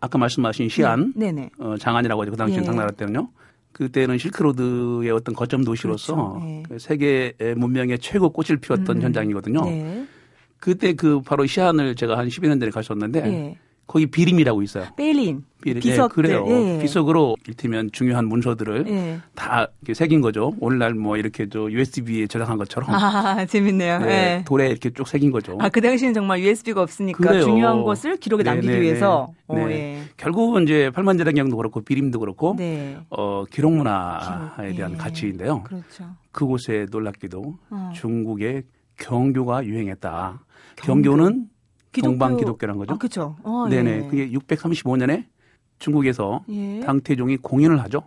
아까 0.00 0.18
말씀하신 0.18 0.70
시안 0.70 1.12
네. 1.14 1.50
어, 1.58 1.76
장안이라고 1.78 2.22
하죠. 2.22 2.30
그 2.30 2.36
당시 2.38 2.56
예. 2.56 2.62
당나라 2.62 2.90
때는요. 2.90 3.28
그때는 3.76 4.16
실크로드의 4.16 5.10
어떤 5.10 5.34
거점 5.34 5.62
도시로서 5.62 6.14
그렇죠. 6.14 6.46
네. 6.46 6.62
그 6.66 6.78
세계 6.78 7.34
문명의 7.58 7.98
최고 7.98 8.30
꽃을 8.30 8.56
피웠던 8.58 8.96
음. 8.96 9.02
현장이거든요. 9.02 9.64
네. 9.66 10.06
그때 10.58 10.94
그 10.94 11.20
바로 11.20 11.44
시안을 11.44 11.94
제가 11.94 12.16
한 12.16 12.26
12년 12.28 12.58
전에 12.58 12.70
갔었는데 12.70 13.20
네. 13.20 13.58
거기 13.86 14.06
비림이라고 14.06 14.62
있어요. 14.62 14.86
베일린. 14.96 15.44
비림. 15.62 15.80
비석. 15.80 16.08
네, 16.10 16.14
그래요. 16.14 16.44
예. 16.48 16.78
비석으로 16.82 17.36
일테면 17.46 17.90
중요한 17.92 18.26
문서들을 18.26 18.84
예. 18.88 19.20
다 19.34 19.68
이렇게 19.80 19.94
새긴 19.94 20.20
거죠. 20.20 20.54
오늘날 20.60 20.94
뭐 20.94 21.16
이렇게 21.16 21.48
저 21.48 21.70
USB에 21.70 22.26
저장한 22.26 22.56
것처럼. 22.58 22.90
아, 22.92 23.44
재밌네요. 23.46 23.98
네, 24.00 24.06
예. 24.38 24.44
돌에 24.44 24.68
이렇게 24.68 24.90
쭉 24.90 25.06
새긴 25.06 25.30
거죠. 25.30 25.56
아, 25.60 25.68
그 25.68 25.80
당시에는 25.80 26.14
정말 26.14 26.40
USB가 26.40 26.82
없으니까 26.82 27.18
그래요. 27.18 27.44
중요한 27.44 27.82
것을 27.84 28.16
기록에 28.16 28.42
네, 28.42 28.50
남기기 28.50 28.72
네, 28.72 28.78
네. 28.78 28.82
위해서. 28.82 29.28
네. 29.48 29.64
오, 29.64 29.70
예. 29.70 29.98
결국은 30.16 30.64
이제 30.64 30.90
팔만제량경도 30.92 31.56
그렇고 31.56 31.80
비림도 31.80 32.18
그렇고 32.18 32.54
네. 32.58 32.96
어, 33.10 33.44
기록 33.50 33.72
문화에 33.72 34.64
기록. 34.66 34.76
대한 34.76 34.92
예. 34.92 34.96
가치인데요. 34.96 35.62
그렇죠. 35.62 36.04
그곳에 36.32 36.86
놀랍게도 36.90 37.54
어. 37.70 37.92
중국의 37.94 38.64
경교가 38.98 39.64
유행했다. 39.64 40.40
경교. 40.76 41.02
경교는 41.02 41.46
기독교. 41.96 42.12
동방 42.12 42.36
기독교란 42.36 42.76
거죠. 42.76 42.94
아, 42.94 42.98
그렇죠. 42.98 43.36
어, 43.42 43.66
네네. 43.68 43.98
네. 44.00 44.08
그게 44.08 44.30
635년에 44.30 45.26
중국에서 45.78 46.44
예. 46.50 46.80
당태종이 46.80 47.38
공연을 47.38 47.80
하죠. 47.82 48.02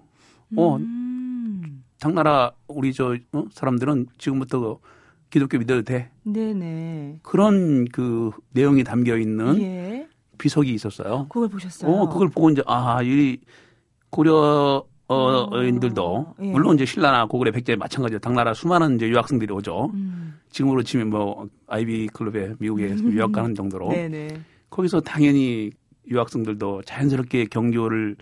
어, 0.55 0.77
음. 0.77 1.83
당나라 1.99 2.51
우리 2.67 2.93
저 2.93 3.17
어? 3.33 3.45
사람들은 3.51 4.07
지금부터 4.17 4.79
기독교 5.29 5.57
믿어도 5.57 5.83
돼. 5.83 6.09
네네. 6.23 7.19
그런 7.21 7.85
그 7.85 8.31
내용이 8.51 8.83
담겨 8.83 9.17
있는 9.17 9.61
예. 9.61 10.07
비석이 10.37 10.73
있었어요. 10.73 11.27
그걸 11.29 11.49
보셨어요? 11.49 11.91
어, 11.91 12.09
그걸 12.09 12.29
보고 12.29 12.49
이제 12.49 12.63
아, 12.65 13.01
이 13.03 13.37
고려 14.09 14.85
어인들도 15.15 16.35
예. 16.41 16.51
물론 16.51 16.75
이제 16.75 16.85
신라나 16.85 17.25
고구려 17.25 17.51
백제 17.51 17.75
마찬가지로 17.75 18.19
당나라 18.19 18.53
수많은 18.53 18.95
이제 18.95 19.07
유학생들이 19.07 19.51
오죠. 19.51 19.89
음. 19.93 20.39
지금으로 20.51 20.83
치면 20.83 21.09
뭐 21.09 21.47
아이비 21.67 22.07
클럽에 22.13 22.53
미국에 22.59 22.95
유학 23.11 23.31
가는 23.31 23.55
정도로 23.55 23.89
네네. 23.89 24.39
거기서 24.69 25.01
당연히 25.01 25.71
유학생들도 26.07 26.83
자연스럽게 26.83 27.45
경교를 27.45 28.15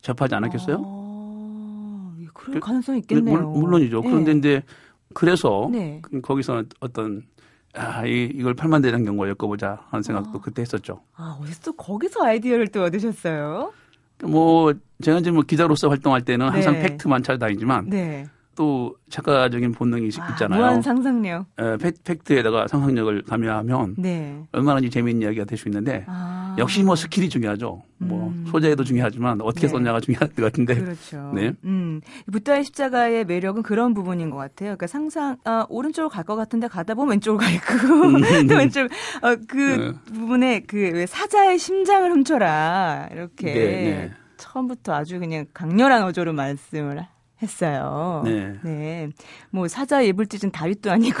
접하지 0.00 0.34
않았겠어요? 0.34 0.82
아, 0.84 2.12
그럴 2.34 2.60
가능성이 2.60 2.98
있겠네요. 3.00 3.50
물, 3.50 3.72
론이죠 3.72 4.00
네. 4.00 4.10
그런데 4.10 4.32
이제 4.32 4.62
그래서 5.14 5.68
네. 5.70 6.02
거기서 6.22 6.64
어떤 6.80 7.22
아, 7.74 8.04
이, 8.04 8.30
이걸 8.34 8.54
팔만 8.54 8.82
대장 8.82 9.04
경고 9.04 9.28
엮어보자 9.28 9.78
하는 9.90 10.02
생각도 10.02 10.38
아. 10.38 10.40
그때 10.40 10.62
했었죠. 10.62 11.02
아, 11.14 11.38
어디서 11.40 11.60
또 11.64 11.72
거기서 11.72 12.24
아이디어를 12.24 12.68
또 12.68 12.82
얻으셨어요? 12.82 13.72
뭐, 14.22 14.72
제가 15.02 15.18
이제 15.18 15.30
뭐 15.30 15.42
기자로서 15.42 15.88
활동할 15.88 16.22
때는 16.22 16.48
항상 16.48 16.74
네. 16.74 16.82
팩트만 16.82 17.22
찾아다니지만 17.22 17.90
네. 17.90 18.26
또 18.54 18.94
작가적인 19.10 19.72
본능이 19.72 20.10
아, 20.20 20.28
있잖아요. 20.30 20.60
무한 20.60 20.82
상상력. 20.82 21.46
에, 21.58 21.76
팩트에다가 22.04 22.68
상상력을 22.68 23.22
가미하면 23.22 23.94
네. 23.98 24.42
얼마나 24.52 24.80
재미있는 24.80 25.22
이야기가 25.22 25.44
될 25.46 25.56
수 25.58 25.68
있는데 25.68 26.04
아. 26.08 26.54
역시 26.58 26.82
뭐 26.82 26.96
스킬이 26.96 27.28
중요하죠. 27.28 27.82
뭐 27.98 28.28
음. 28.28 28.42
뭐 28.42 28.50
소재도 28.52 28.84
중요하지만 28.84 29.40
어떻게 29.42 29.66
네. 29.66 29.68
썼냐가 29.68 30.00
중요할 30.00 30.28
것 30.28 30.42
같은데. 30.42 30.74
그렇죠. 30.74 31.32
네. 31.34 31.52
음. 31.64 32.00
붓다의 32.30 32.64
십자가의 32.64 33.24
매력은 33.24 33.62
그런 33.62 33.94
부분인 33.94 34.30
것 34.30 34.36
같아요. 34.36 34.68
그러니까 34.76 34.86
상상 34.86 35.36
아, 35.44 35.66
오른쪽으로 35.68 36.08
갈 36.08 36.24
것 36.24 36.36
같은데 36.36 36.68
가다 36.68 36.94
보면 36.94 37.10
왼쪽으로 37.12 37.38
가 37.38 37.50
있고 37.50 37.72
음. 38.06 38.20
또 38.48 38.54
왼쪽 38.56 38.84
어, 39.22 39.36
그 39.48 39.56
네. 39.56 39.92
부분에 40.12 40.60
그 40.66 41.04
사자의 41.06 41.58
심장을 41.58 42.10
훔쳐라 42.10 43.08
이렇게. 43.12 43.46
네, 43.52 43.62
네. 43.64 44.10
처음부터 44.36 44.92
아주 44.92 45.20
그냥 45.20 45.46
강렬한 45.54 46.02
어조로 46.02 46.32
말씀을 46.32 47.06
했어요. 47.42 48.22
네. 48.24 48.58
네. 48.62 49.10
뭐 49.50 49.68
사자 49.68 50.04
예불 50.04 50.26
찢은 50.26 50.52
다윗도 50.52 50.90
아니고. 50.90 51.18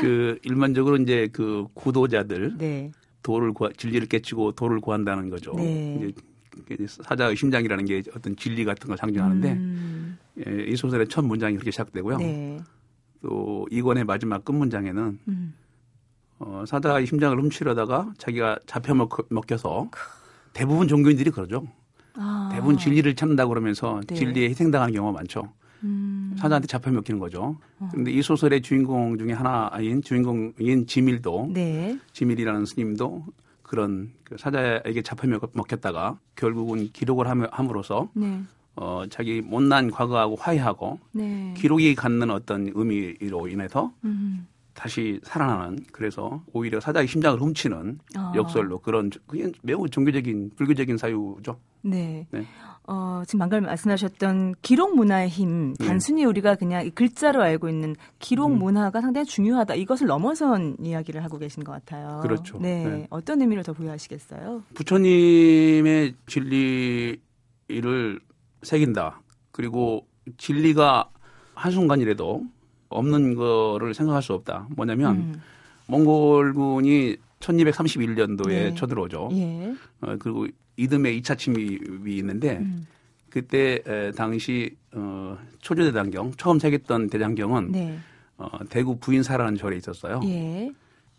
그 0.00 0.38
일반적으로 0.42 0.96
이제 0.96 1.28
그 1.32 1.66
구도자들 1.74 2.56
네. 2.58 2.90
도를 3.22 3.52
구하, 3.52 3.70
진리를 3.76 4.08
깨치고 4.08 4.52
도를 4.52 4.80
구한다는 4.80 5.30
거죠. 5.30 5.54
네. 5.54 6.12
이제 6.70 6.86
사자의 6.86 7.36
심장이라는 7.36 7.84
게 7.84 8.02
어떤 8.14 8.36
진리 8.36 8.64
같은 8.64 8.88
걸 8.88 8.96
상징하는데 8.96 9.52
음. 9.52 10.18
예, 10.46 10.64
이 10.64 10.76
소설의 10.76 11.08
첫 11.08 11.24
문장이 11.24 11.54
그렇게 11.54 11.70
시작되고요. 11.70 12.18
네. 12.18 12.60
또 13.22 13.66
이권의 13.70 14.04
마지막 14.04 14.44
끝 14.44 14.52
문장에는 14.52 15.18
음. 15.28 15.54
어, 16.38 16.64
사자의 16.66 17.06
심장을 17.06 17.38
훔치려다가 17.38 18.12
자기가 18.16 18.58
잡혀 18.66 18.94
먹, 18.94 19.10
먹혀서 19.28 19.90
대부분 20.52 20.88
종교인들이 20.88 21.30
그러죠. 21.30 21.66
아. 22.20 22.50
대부분 22.52 22.76
진리를 22.76 23.14
찾는다 23.14 23.46
그러면서 23.46 24.00
네. 24.06 24.14
진리에 24.14 24.48
희생당하는 24.50 24.94
경우가 24.94 25.18
많죠. 25.18 25.52
음. 25.82 26.34
사자한테 26.38 26.66
잡혀 26.66 26.90
먹히는 26.90 27.18
거죠. 27.18 27.56
어. 27.78 27.88
그런데 27.90 28.12
이 28.12 28.20
소설의 28.22 28.60
주인공 28.60 29.16
중에 29.18 29.32
하나인 29.32 30.02
주인공인 30.02 30.86
지밀도 30.86 31.50
네. 31.54 31.98
지밀이라는 32.12 32.66
스님도 32.66 33.24
그런 33.62 34.12
그 34.24 34.36
사자에게 34.36 35.02
잡혀 35.02 35.28
먹혔다가 35.28 36.18
결국은 36.36 36.90
기록을 36.92 37.26
함으로써 37.50 38.10
네. 38.14 38.42
어, 38.76 39.04
자기 39.08 39.40
못난 39.40 39.90
과거하고 39.90 40.36
화해하고 40.36 40.98
네. 41.12 41.54
기록이 41.56 41.94
갖는 41.94 42.30
어떤 42.30 42.70
의미로 42.74 43.48
인해서 43.48 43.92
음. 44.04 44.46
다시 44.80 45.20
살아나는 45.24 45.80
그래서 45.92 46.42
오히려 46.54 46.80
사자의 46.80 47.06
심장을 47.06 47.38
훔치는 47.38 47.98
아. 48.16 48.32
역설로 48.34 48.78
그런 48.78 49.10
그게 49.26 49.52
매우 49.62 49.86
종교적인 49.86 50.52
불교적인 50.56 50.96
사유죠. 50.96 51.60
네. 51.82 52.26
네. 52.30 52.46
어, 52.84 53.22
지금 53.26 53.40
방금 53.40 53.64
말씀하셨던 53.64 54.54
기록 54.62 54.96
문화의 54.96 55.28
힘, 55.28 55.74
네. 55.74 55.86
단순히 55.86 56.22
네. 56.22 56.28
우리가 56.28 56.54
그냥 56.54 56.90
글자로 56.94 57.42
알고 57.42 57.68
있는 57.68 57.94
기록 58.20 58.52
음. 58.52 58.58
문화가 58.58 59.02
상당히 59.02 59.26
중요하다. 59.26 59.74
이것을 59.74 60.06
넘어선 60.06 60.78
이야기를 60.80 61.22
하고 61.22 61.36
계신 61.36 61.62
것 61.62 61.72
같아요. 61.72 62.20
그렇죠. 62.22 62.58
네. 62.58 62.86
네. 62.86 63.06
어떤 63.10 63.42
의미를 63.42 63.62
더 63.62 63.74
부여하시겠어요? 63.74 64.62
부처님의 64.72 66.14
진리를 66.26 67.20
새긴다. 68.62 69.20
그리고 69.52 70.06
진리가 70.38 71.10
한순간이라도 71.54 72.46
없는 72.90 73.34
거를 73.34 73.94
생각할 73.94 74.22
수 74.22 74.34
없다. 74.34 74.66
뭐냐면 74.70 75.16
음. 75.16 75.42
몽골군이 75.86 77.16
1231년도에 77.40 78.48
네. 78.48 78.74
쳐들어오죠. 78.74 79.30
예. 79.32 79.74
어, 80.02 80.16
그리고 80.18 80.46
이듬해 80.76 81.18
2차 81.20 81.38
침입이 81.38 82.16
있는데 82.18 82.58
음. 82.58 82.86
그때 83.30 83.80
에, 83.86 84.10
당시 84.12 84.76
어, 84.92 85.38
초조 85.60 85.84
대장경 85.84 86.32
처음 86.36 86.58
새겼던 86.58 87.08
대장경은 87.08 87.72
네. 87.72 87.98
어, 88.36 88.48
대구 88.68 88.98
부인사라는 88.98 89.56
절에 89.56 89.76
있었어요. 89.76 90.20
예. 90.24 90.70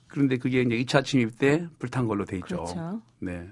그런데 0.08 0.38
그게 0.38 0.62
이제 0.62 0.76
2차 0.84 1.04
침입 1.04 1.40
때 1.40 1.66
불탄 1.80 2.06
걸로 2.06 2.26
돼 2.26 2.38
있죠. 2.38 2.58
그렇죠. 2.58 3.02
네. 3.20 3.48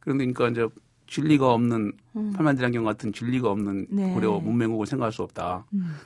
그러니까 0.00 0.48
이제 0.48 0.66
진리가 1.08 1.52
없는 1.52 1.92
음. 2.16 2.32
팔만대장경 2.34 2.84
같은 2.84 3.12
진리가 3.12 3.50
없는 3.50 3.86
네. 3.90 4.14
고려 4.14 4.38
문명국을 4.38 4.86
생각할 4.86 5.12
수 5.12 5.22
없다. 5.22 5.64
음. 5.74 5.96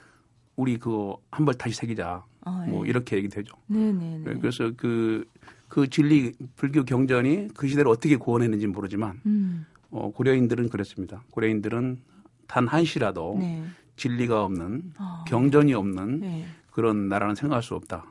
우리 0.56 0.78
그거 0.78 1.18
한벌 1.30 1.54
다시 1.54 1.74
새기자. 1.74 2.24
아, 2.44 2.66
뭐 2.68 2.84
예. 2.84 2.90
이렇게 2.90 3.16
얘기되죠. 3.16 3.54
네네네. 3.66 4.18
네, 4.24 4.34
그래서 4.40 4.72
그, 4.76 5.24
그 5.68 5.88
진리 5.88 6.32
불교 6.56 6.84
경전이 6.84 7.48
그 7.54 7.68
시대를 7.68 7.90
어떻게 7.90 8.16
구원했는지 8.16 8.66
모르지만 8.66 9.20
음. 9.26 9.64
어, 9.90 10.10
고려인들은 10.10 10.68
그랬습니다. 10.68 11.22
고려인들은 11.30 12.00
단 12.48 12.66
한시라도 12.66 13.36
네. 13.38 13.64
진리가 13.96 14.44
없는 14.44 14.92
어. 14.98 15.24
경전이 15.28 15.72
없는 15.74 16.20
네. 16.20 16.46
그런 16.70 17.08
나라는 17.08 17.34
생각할 17.34 17.62
수 17.62 17.74
없다. 17.74 18.04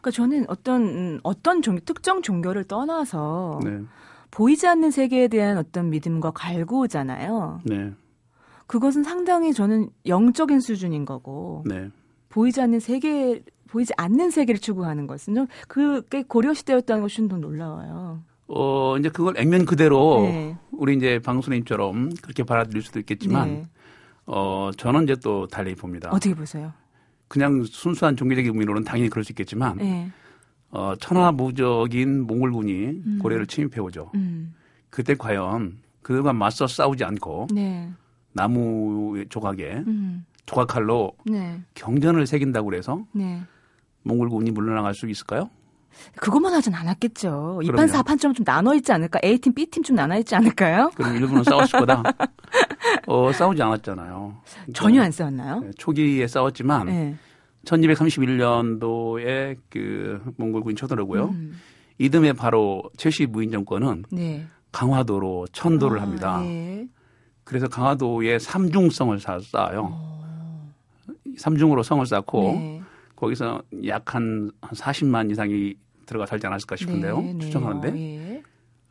그러니까 0.00 0.10
저는 0.10 0.44
어떤 0.48 0.82
음, 0.82 1.20
어떤 1.22 1.60
종, 1.60 1.78
특정 1.84 2.22
종교를 2.22 2.64
떠나서 2.64 3.60
네. 3.64 3.80
보이지 4.30 4.66
않는 4.66 4.90
세계에 4.90 5.28
대한 5.28 5.58
어떤 5.58 5.90
믿음과 5.90 6.30
갈구잖아요. 6.30 7.60
네. 7.64 7.92
그것은 8.66 9.02
상당히 9.02 9.52
저는 9.52 9.90
영적인 10.06 10.60
수준인 10.60 11.04
거고 11.04 11.64
네. 11.66 11.90
보이지 12.28 12.60
않는 12.60 12.80
세계 12.80 13.42
보이지 13.68 13.92
않는 13.96 14.30
세계를 14.30 14.60
추구하는 14.60 15.06
것은 15.06 15.34
좀 15.34 15.46
그게 15.68 16.22
고려 16.22 16.52
시대였다는 16.52 17.02
것이 17.02 17.16
좀 17.16 17.40
놀라워요. 17.40 18.22
어 18.48 18.96
이제 18.98 19.08
그걸 19.08 19.38
액면 19.38 19.64
그대로 19.64 20.22
네. 20.22 20.56
우리 20.72 20.94
이제 20.96 21.18
방송님처럼 21.20 22.10
그렇게 22.20 22.42
받아들일 22.42 22.82
수도 22.82 22.98
있겠지만 22.98 23.48
네. 23.48 23.66
어 24.26 24.70
저는 24.76 25.04
이제 25.04 25.16
또 25.22 25.46
달리 25.46 25.74
봅니다. 25.74 26.10
어떻게 26.10 26.34
보세요? 26.34 26.72
그냥 27.28 27.64
순수한 27.64 28.14
종교적인 28.14 28.52
의미로는 28.52 28.84
당연히 28.84 29.08
그럴 29.08 29.24
수 29.24 29.32
있겠지만 29.32 29.78
네. 29.78 30.10
어 30.70 30.94
천하무적인 31.00 32.26
몽골군이 32.26 32.72
음. 32.72 33.18
고려를 33.22 33.46
침입해 33.46 33.80
오죠. 33.80 34.10
음. 34.14 34.54
그때 34.90 35.14
과연 35.14 35.78
그들과 36.02 36.34
맞서 36.34 36.66
싸우지 36.66 37.04
않고 37.04 37.48
네. 37.54 37.90
나무 38.32 39.24
조각에 39.28 39.82
음. 39.86 40.24
조각칼로 40.46 41.12
네. 41.24 41.60
경전을 41.74 42.26
새긴다고 42.26 42.66
그래서 42.66 43.04
네. 43.12 43.40
몽골군이 44.02 44.50
물러나갈 44.50 44.94
수 44.94 45.08
있을까요? 45.08 45.50
그것만 46.16 46.52
하진 46.54 46.74
않았겠죠. 46.74 47.60
2판, 47.64 47.88
4판처럼 47.88 48.34
좀 48.34 48.44
나눠 48.44 48.74
있지 48.74 48.92
않을까? 48.92 49.20
A팀, 49.22 49.54
B팀 49.54 49.82
좀 49.82 49.96
나눠 49.96 50.16
있지 50.18 50.34
않을까요? 50.34 50.90
그럼 50.94 51.16
일본은 51.16 51.44
싸웠을 51.44 51.80
거다. 51.80 52.02
어, 53.06 53.32
싸우지 53.32 53.62
않았잖아요. 53.62 54.36
그러니까 54.44 54.72
전혀 54.72 55.02
안 55.02 55.10
싸웠나요? 55.10 55.60
네, 55.60 55.70
초기에 55.76 56.26
싸웠지만 56.26 56.86
네. 56.86 57.16
1231년도에 57.64 59.58
그 59.68 60.22
몽골군이 60.36 60.74
쳐들어오고요. 60.76 61.24
음. 61.26 61.60
이듬해 61.98 62.32
바로 62.32 62.82
최씨 62.96 63.26
무인 63.26 63.50
정권은 63.50 64.04
네. 64.10 64.46
강화도로 64.72 65.46
천도를 65.52 65.98
아, 65.98 66.02
합니다. 66.02 66.40
네. 66.40 66.88
그래서 67.52 67.68
강화도에 67.68 68.38
삼중성을 68.38 69.18
쌓아요. 69.20 69.90
어. 69.92 70.72
삼중으로 71.36 71.82
성을 71.82 72.04
쌓고 72.06 72.42
네. 72.54 72.82
거기서 73.14 73.62
약 73.86 74.14
한 74.14 74.50
40만 74.62 75.30
이상이 75.30 75.74
들어가 76.06 76.24
살지 76.24 76.46
않았을까 76.46 76.76
싶은데요. 76.76 77.20
네, 77.20 77.32
네. 77.34 77.38
추정하는데 77.40 77.98
예. 78.00 78.42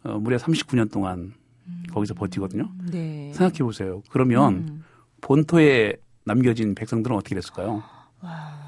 어, 0.04 0.20
무려 0.20 0.38
39년 0.38 0.92
동안 0.92 1.34
음. 1.66 1.84
거기서 1.92 2.14
버티거든요. 2.14 2.70
네. 2.92 3.32
생각해 3.34 3.58
보세요. 3.64 4.04
그러면 4.12 4.54
음. 4.54 4.84
본토에 5.22 5.94
남겨진 6.24 6.76
백성들은 6.76 7.18
어떻게 7.18 7.34
됐을까요? 7.34 7.82
와. 8.22 8.62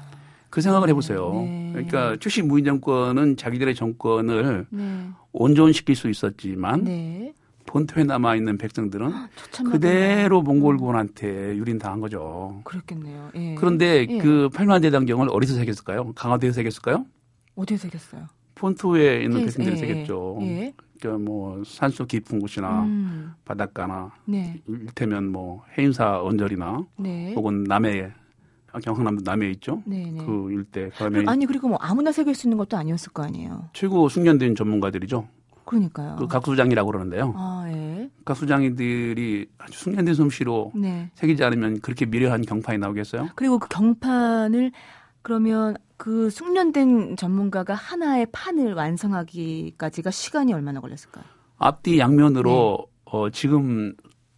그 0.50 0.60
생각을 0.60 0.88
해보세요. 0.88 1.32
네. 1.34 1.70
그러니까 1.72 2.16
출신 2.16 2.48
무인 2.48 2.64
정권은 2.64 3.36
자기들의 3.36 3.76
정권을 3.76 4.66
네. 4.70 5.08
온전시킬 5.30 5.94
수 5.94 6.10
있었지만 6.10 6.82
네. 6.82 7.23
본토에 7.74 8.04
남아 8.04 8.36
있는 8.36 8.56
백성들은 8.56 9.10
그대로 9.72 10.42
몽골 10.42 10.76
군한테 10.76 11.56
유린당한 11.56 11.98
거죠. 11.98 12.60
그렇겠네요. 12.62 13.30
예. 13.34 13.56
그런데 13.56 14.06
예. 14.08 14.18
그 14.18 14.48
팔만 14.54 14.80
대장경을 14.80 15.26
어디서 15.28 15.56
새겼을까요? 15.56 16.12
강화도에서 16.12 16.54
새겼을까요? 16.54 17.04
어디서 17.56 17.82
새겼어요? 17.88 18.28
본토에 18.54 19.24
있는 19.24 19.40
백성들이 19.40 19.74
예. 19.74 19.76
새겼죠. 19.76 20.38
예. 20.42 20.72
그러니까 21.00 21.24
뭐 21.28 21.64
산속 21.66 22.06
깊은 22.06 22.38
곳이나 22.38 22.84
음. 22.84 23.32
바닷가나 23.44 24.12
네. 24.24 24.62
일테면 24.68 25.32
뭐 25.32 25.64
해인사 25.76 26.22
언저리나 26.22 26.86
네. 26.96 27.34
혹은 27.34 27.64
남해 27.64 28.12
경상남도 28.84 29.22
남해에 29.24 29.50
있죠. 29.50 29.82
네네. 29.84 30.10
네. 30.12 30.24
그 30.24 30.52
일대. 30.52 30.90
그다음에 30.90 31.24
아니 31.26 31.44
그리고 31.44 31.66
뭐 31.66 31.78
아무나 31.80 32.12
새길 32.12 32.36
수 32.36 32.46
있는 32.46 32.56
것도 32.56 32.76
아니었을 32.76 33.12
거 33.12 33.24
아니에요. 33.24 33.70
최고 33.72 34.08
숙련된 34.08 34.54
전문가들이죠. 34.54 35.26
그러니까요. 35.64 36.16
그 36.16 36.26
각수장이라고 36.26 36.90
그러는데요. 36.90 37.34
아, 37.36 37.64
예. 37.68 38.10
각수장이들이 38.24 39.46
아주 39.58 39.78
숙련된 39.78 40.14
솜씨로 40.14 40.72
네. 40.74 41.10
새기지 41.14 41.42
않으면 41.44 41.80
그렇게 41.80 42.06
미려한 42.06 42.42
경판이 42.42 42.78
나오겠어요? 42.78 43.30
그리고 43.34 43.58
그 43.58 43.68
경판을 43.68 44.72
그러면 45.22 45.76
그 45.96 46.28
숙련된 46.30 47.16
전문가가 47.16 47.74
하나의 47.74 48.26
판을 48.32 48.74
완성하기까지가 48.74 50.10
시간이 50.10 50.52
얼마나 50.52 50.80
걸렸을까요? 50.80 51.24
앞뒤 51.58 51.98
양면으로 51.98 52.78
네. 52.80 52.94
어, 53.06 53.30
지금 53.30 53.94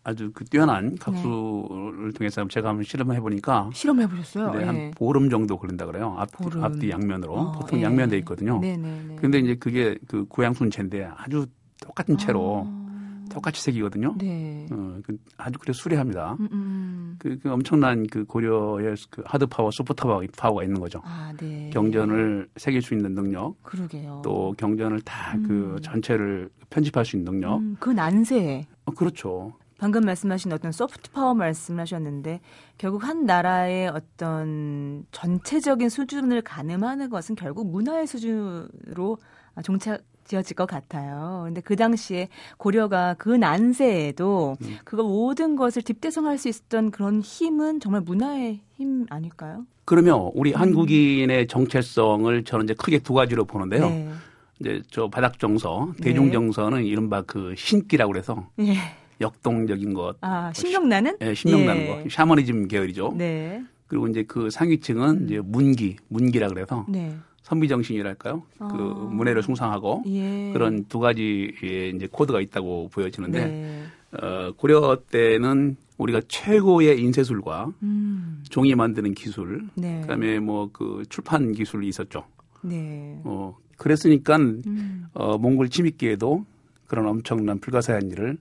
아주 0.06 0.30
그 0.32 0.44
뛰어난 0.44 0.90
네. 0.90 0.96
각수를 1.00 2.06
네. 2.06 2.12
통해서 2.14 2.46
제가 2.46 2.68
한번 2.68 2.84
실험을 2.84 3.16
해보니까 3.16 3.70
실험해 3.74 4.06
보셨어요? 4.06 4.52
네, 4.52 4.64
한 4.64 4.74
네. 4.76 4.90
보름 4.94 5.28
정도 5.28 5.58
걸린다 5.58 5.84
그래요. 5.84 6.14
앞, 6.16 6.30
보름. 6.30 6.62
앞뒤 6.62 6.90
양면으로 6.90 7.32
어, 7.32 7.52
보통 7.52 7.80
예. 7.80 7.82
양면돼 7.82 8.16
있거든요. 8.18 8.60
네네네. 8.60 9.16
근데 9.16 9.40
이제 9.40 9.56
그게 9.56 9.98
그 10.06 10.24
고양순 10.26 10.70
채인데 10.70 11.10
아주 11.16 11.46
똑같은 11.80 12.16
채로 12.16 12.62
아. 12.68 13.24
똑같이 13.32 13.60
색이거든요. 13.60 14.14
네. 14.16 14.68
어, 14.70 15.00
그 15.02 15.18
아주 15.38 15.58
그래 15.58 15.72
수려합니다. 15.72 16.36
음, 16.38 16.44
음, 16.44 16.48
음. 16.52 17.16
그, 17.18 17.36
그, 17.42 17.50
엄청난 17.50 18.06
그 18.06 18.24
고려의 18.24 18.94
그 19.10 19.24
하드 19.26 19.46
파워, 19.46 19.72
소프트 19.72 20.04
파워가 20.36 20.62
있는 20.62 20.78
거죠. 20.78 21.02
아, 21.04 21.32
네. 21.36 21.68
경전을 21.72 22.48
새길 22.54 22.80
수 22.80 22.94
있는 22.94 23.12
능력. 23.16 23.60
그러게요. 23.64 24.22
또 24.24 24.54
경전을 24.56 25.00
다그 25.00 25.74
음. 25.74 25.78
전체를 25.82 26.48
편집할 26.70 27.04
수 27.04 27.16
있는 27.16 27.32
능력. 27.32 27.56
음, 27.56 27.76
그 27.80 27.90
난세. 27.90 28.66
어, 28.84 28.92
그렇죠. 28.92 29.52
방금 29.78 30.02
말씀하신 30.04 30.52
어떤 30.52 30.72
소프트 30.72 31.10
파워 31.10 31.34
말씀하셨는데 31.34 32.40
결국 32.78 33.04
한 33.04 33.26
나라의 33.26 33.88
어떤 33.88 35.04
전체적인 35.12 35.88
수준을 35.88 36.42
가늠하는 36.42 37.10
것은 37.10 37.34
결국 37.34 37.70
문화의 37.70 38.06
수준으로 38.06 39.18
종착 39.62 40.02
지어질 40.24 40.56
것 40.56 40.66
같아요. 40.66 41.42
근데 41.44 41.60
그 41.60 41.76
당시에 41.76 42.28
고려가 42.56 43.14
그 43.16 43.28
난세에도 43.28 44.56
음. 44.60 44.76
그거 44.84 45.04
모든 45.04 45.54
것을 45.54 45.82
뒷대성할 45.82 46.36
수 46.36 46.48
있었던 46.48 46.90
그런 46.90 47.20
힘은 47.20 47.78
정말 47.78 48.00
문화의 48.00 48.60
힘 48.74 49.06
아닐까요? 49.08 49.66
그러면 49.84 50.32
우리 50.34 50.52
음. 50.52 50.60
한국인의 50.60 51.46
정체성을 51.46 52.42
저는 52.42 52.64
이제 52.64 52.74
크게 52.74 52.98
두 52.98 53.14
가지로 53.14 53.44
보는데요. 53.44 53.88
네. 53.88 54.10
이제 54.58 54.82
저 54.90 55.08
바닥 55.08 55.38
정서, 55.38 55.92
대중 56.02 56.32
정서는 56.32 56.78
네. 56.80 56.86
이른바 56.86 57.22
그 57.22 57.54
신기라고 57.56 58.10
그래서 58.10 58.48
네. 58.56 58.74
역동적인 59.20 59.94
것. 59.94 60.16
아, 60.20 60.52
신경나는? 60.54 61.16
예, 61.22 61.34
신경나는 61.34 61.82
예. 61.82 61.86
거. 61.86 62.08
샤머니즘 62.08 62.68
계열이죠. 62.68 63.14
네. 63.16 63.62
그리고 63.86 64.08
이제 64.08 64.24
그 64.24 64.50
상위층은 64.50 65.08
음. 65.08 65.24
이제 65.26 65.40
문기, 65.44 65.96
문기라 66.08 66.48
그래서 66.48 66.84
네. 66.88 67.16
선비 67.42 67.68
정신이랄까요? 67.68 68.42
그 68.58 68.64
아. 68.64 68.68
그 68.68 68.76
문해를 69.12 69.42
숭상하고 69.42 70.02
예. 70.08 70.50
그런 70.52 70.84
두 70.88 70.98
가지의 70.98 71.92
이제 71.94 72.08
코드가 72.10 72.40
있다고 72.40 72.88
보여지는데 72.92 73.44
네. 73.46 73.82
어, 74.20 74.52
고려 74.56 74.98
때는 75.10 75.76
우리가 75.98 76.20
최고의 76.28 77.00
인쇄술과 77.00 77.72
음. 77.82 78.42
종이 78.50 78.74
만드는 78.74 79.14
기술, 79.14 79.68
네. 79.74 80.00
그다음에 80.02 80.40
뭐 80.40 80.68
그 80.72 81.04
출판 81.08 81.52
기술이 81.52 81.88
있었죠. 81.88 82.24
네. 82.62 83.20
어, 83.24 83.56
그랬으니까 83.78 84.36
음. 84.36 85.06
어, 85.14 85.38
몽골 85.38 85.70
침입기에도 85.70 86.44
그런 86.86 87.06
엄청난 87.06 87.58
불가사의한 87.60 88.10
일을 88.10 88.36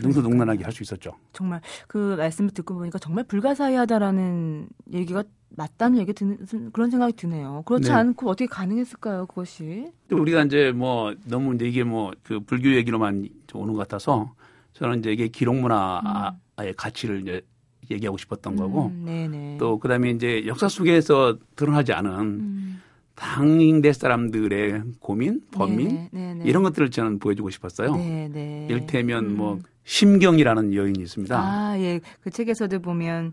능수능란하게 0.00 0.64
할 0.64 0.72
수 0.72 0.82
있었죠. 0.82 1.12
정말 1.32 1.60
그 1.86 2.16
말씀을 2.16 2.50
듣고 2.50 2.74
보니까 2.74 2.98
정말 2.98 3.24
불가사의하다라는 3.24 4.68
얘기가 4.92 5.22
맞다는 5.56 5.98
얘기 5.98 6.12
드는 6.12 6.72
그런 6.72 6.90
생각이 6.90 7.12
드네요. 7.14 7.62
그렇지 7.64 7.88
네. 7.88 7.94
않고 7.94 8.28
어떻게 8.28 8.46
가능했을까요, 8.46 9.26
그것이? 9.26 9.86
우리가 10.10 10.42
이제 10.44 10.72
뭐 10.72 11.14
너무 11.26 11.54
이제 11.54 11.66
이게 11.68 11.84
뭐 11.84 12.12
그 12.24 12.40
불교 12.40 12.74
얘기로만 12.74 13.28
오는 13.54 13.72
것 13.74 13.78
같아서 13.80 14.34
저는 14.72 14.98
이제 14.98 15.12
이게 15.12 15.28
기록 15.28 15.56
문화의 15.56 16.32
음. 16.60 16.72
가치를 16.76 17.22
이제 17.22 17.42
얘기하고 17.90 18.16
싶었던 18.16 18.56
거고 18.56 18.86
음, 18.86 19.56
또 19.60 19.78
그다음에 19.78 20.10
이제 20.10 20.44
역사 20.46 20.68
속에서 20.68 21.38
드러나지 21.54 21.92
않은 21.92 22.10
음. 22.20 22.82
당대 23.14 23.92
사람들의 23.92 24.82
고민, 24.98 25.42
범민 25.52 25.88
네네, 25.88 26.08
네네. 26.12 26.44
이런 26.46 26.62
것들을 26.64 26.90
저는 26.90 27.18
보여주고 27.20 27.50
싶었어요. 27.50 27.94
네네. 27.94 28.66
일테면 28.70 29.36
뭐 29.36 29.52
음. 29.52 29.58
뭐 29.58 29.73
심경이라는 29.84 30.74
여인이 30.74 31.00
있습니다. 31.00 31.38
아, 31.38 31.78
예. 31.78 32.00
그 32.22 32.30
책에서도 32.30 32.80
보면 32.80 33.32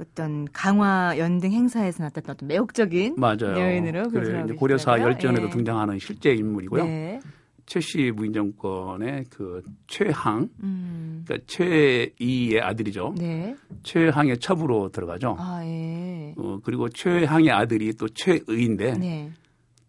어떤 0.00 0.46
강화 0.52 1.16
연등 1.18 1.52
행사에서 1.52 2.02
나타났던 2.02 2.34
어떤 2.34 2.48
매혹적인 2.48 3.14
맞아요. 3.16 3.58
여인으로 3.58 4.10
그래, 4.10 4.42
이제 4.44 4.54
고려사 4.54 5.00
열전에도 5.00 5.46
예. 5.46 5.50
등장하는 5.50 5.98
실제 5.98 6.32
인물이고요. 6.32 6.84
네. 6.84 7.20
최씨 7.64 8.12
무인정권의 8.14 9.24
그 9.30 9.60
최항, 9.88 10.48
음. 10.62 11.24
그러니까 11.26 11.44
최이의 11.48 12.60
아들이죠. 12.60 13.14
네. 13.18 13.56
최항의 13.82 14.38
첩으로 14.38 14.90
들어가죠. 14.90 15.36
아, 15.38 15.62
예. 15.64 16.32
어, 16.36 16.60
그리고 16.62 16.88
최항의 16.88 17.50
아들이 17.50 17.92
또 17.94 18.08
최의인데 18.08 18.92
네. 18.98 19.32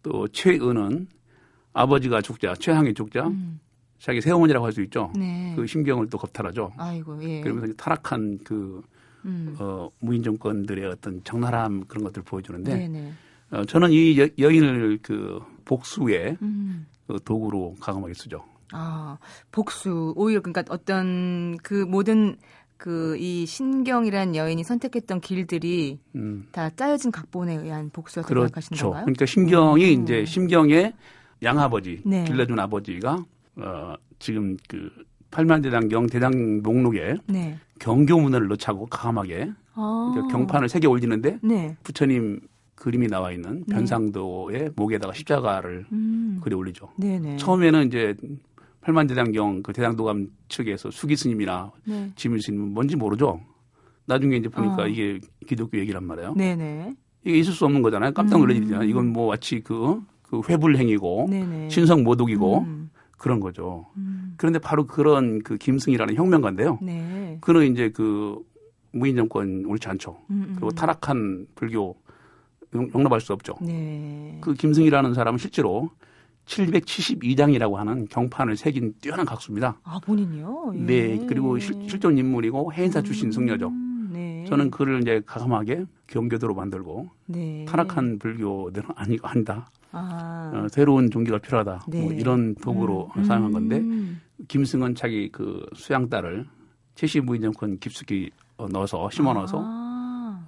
또 0.02 0.26
최의는 0.28 1.06
아버지가 1.72 2.20
죽자, 2.20 2.54
최항의 2.58 2.94
죽자, 2.94 3.28
음. 3.28 3.60
자기 3.98 4.20
새어머니라고 4.20 4.64
할 4.64 4.72
수 4.72 4.82
있죠. 4.82 5.12
네. 5.16 5.52
그 5.56 5.66
심경을 5.66 6.08
또 6.08 6.18
겁탈하죠. 6.18 6.72
아이고, 6.76 7.22
예. 7.24 7.40
그러면서 7.40 7.72
타락한 7.74 8.38
그 8.44 8.82
음. 9.24 9.56
어, 9.58 9.88
무인 10.00 10.22
정권들의 10.22 10.86
어떤 10.86 11.22
적나라함 11.24 11.84
그런 11.88 12.04
것들을 12.04 12.24
보여주는데 12.24 12.76
네네. 12.76 13.12
어, 13.50 13.64
저는 13.64 13.90
이 13.90 14.18
여, 14.20 14.28
여인을 14.38 14.98
그 15.02 15.40
복수의 15.64 16.36
음. 16.42 16.86
그 17.06 17.18
도구로 17.24 17.74
가감하게 17.80 18.14
쓰죠. 18.14 18.44
아 18.72 19.18
복수 19.50 20.12
오히려 20.16 20.40
그러니까 20.42 20.62
어떤 20.72 21.56
그 21.62 21.74
모든 21.74 22.36
그 22.76 23.16
이 23.18 23.44
신경이라는 23.44 24.36
여인이 24.36 24.62
선택했던 24.62 25.20
길들이 25.20 25.98
음. 26.14 26.46
다 26.52 26.70
짜여진 26.70 27.10
각본에 27.10 27.56
의한 27.56 27.90
복수라고 27.90 28.28
그렇죠. 28.28 28.46
생각하시는 28.46 28.80
건가요? 28.80 29.04
그러니까 29.04 29.26
심경이 29.26 29.96
음. 29.96 30.02
이제 30.04 30.24
심경의 30.24 30.92
양아버지 31.42 32.02
네. 32.06 32.24
길러준 32.24 32.58
아버지가 32.60 33.24
어, 33.58 33.94
지금 34.18 34.56
그 34.68 34.90
팔만대장경 35.30 36.06
대장 36.06 36.62
목록에 36.62 37.16
네. 37.26 37.58
경교문을 37.78 38.48
넣자고 38.48 38.86
강함하게 38.86 39.50
아. 39.74 40.10
그러니까 40.12 40.36
경판을 40.36 40.68
세개 40.68 40.86
올리는데 40.86 41.38
네. 41.42 41.76
부처님 41.82 42.40
그림이 42.74 43.08
나와 43.08 43.32
있는 43.32 43.64
네. 43.66 43.74
변상도의 43.74 44.70
목에다가 44.76 45.12
십자가를 45.12 45.86
음. 45.92 46.40
그려 46.42 46.56
올리죠. 46.56 46.90
네네. 46.96 47.36
처음에는 47.36 47.86
이제 47.88 48.14
팔만대장경 48.80 49.62
그 49.62 49.72
대장도감 49.72 50.28
측에서 50.48 50.90
수기 50.90 51.16
스님이나 51.16 51.72
네. 51.84 52.10
지밀 52.16 52.40
스님은 52.40 52.72
뭔지 52.72 52.96
모르죠. 52.96 53.40
나중에 54.06 54.36
이제 54.36 54.48
보니까 54.48 54.84
아. 54.84 54.86
이게 54.86 55.20
기독교 55.46 55.78
얘기란 55.78 56.04
말이에요. 56.04 56.34
네네. 56.34 56.94
이게 57.24 57.38
있을 57.38 57.52
수 57.52 57.64
없는 57.66 57.82
거잖아요. 57.82 58.12
깜짝 58.12 58.38
놀라지잖아요. 58.38 58.80
음. 58.80 58.88
이건 58.88 59.08
뭐 59.08 59.28
마치 59.28 59.60
그, 59.60 60.00
그 60.22 60.40
회불행이고 60.48 61.28
신성 61.68 62.04
모독이고 62.04 62.60
음. 62.60 62.87
그런 63.18 63.40
거죠. 63.40 63.86
음. 63.96 64.34
그런데 64.36 64.58
바로 64.58 64.86
그런 64.86 65.42
그 65.42 65.58
김승이라는 65.58 66.14
혁명가인데요. 66.14 66.78
네. 66.80 67.36
그는 67.40 67.70
이제 67.72 67.90
그 67.90 68.42
무인 68.92 69.16
정권 69.16 69.64
옳지 69.66 69.88
않죠. 69.88 70.16
음, 70.30 70.46
음. 70.48 70.52
그리고 70.54 70.70
타락한 70.70 71.48
불교 71.54 71.96
용납할 72.74 73.20
수 73.20 73.32
없죠. 73.32 73.54
네. 73.60 74.38
그 74.40 74.54
김승이라는 74.54 75.14
사람은 75.14 75.38
실제로 75.38 75.90
772장이라고 76.46 77.74
하는 77.74 78.06
경판을 78.08 78.56
새긴 78.56 78.94
뛰어난 79.00 79.26
각수입니다. 79.26 79.80
아 79.82 79.98
본인이요? 80.02 80.72
예. 80.76 80.78
네. 80.78 81.26
그리고 81.28 81.58
실, 81.58 81.74
실존 81.88 82.16
인물이고 82.16 82.72
해인사 82.72 83.02
출신 83.02 83.30
승려죠. 83.30 83.68
음, 83.68 84.10
네. 84.12 84.44
저는 84.48 84.70
그를 84.70 85.02
이제 85.02 85.20
가감하게 85.26 85.84
경교도로 86.06 86.54
만들고 86.54 87.10
네. 87.26 87.64
타락한 87.68 88.18
불교들은 88.18 88.90
아니 88.94 89.18
아니다. 89.22 89.70
아. 89.92 90.52
어, 90.54 90.68
새로운 90.68 91.10
종교가 91.10 91.38
필요하다. 91.38 91.70
뭐 91.72 91.80
네. 91.88 92.02
뭐 92.02 92.12
이런 92.12 92.54
도구로 92.56 93.10
음. 93.16 93.24
사용한 93.24 93.52
건데 93.52 93.78
음. 93.78 94.20
김승은 94.48 94.94
자기 94.94 95.30
그 95.30 95.64
수양딸을 95.74 96.46
최씨 96.94 97.20
무인정권 97.20 97.78
깊숙이 97.78 98.30
어, 98.56 98.66
넣어서 98.68 99.08
심어 99.10 99.32
넣어서 99.32 99.60
아. 99.62 99.77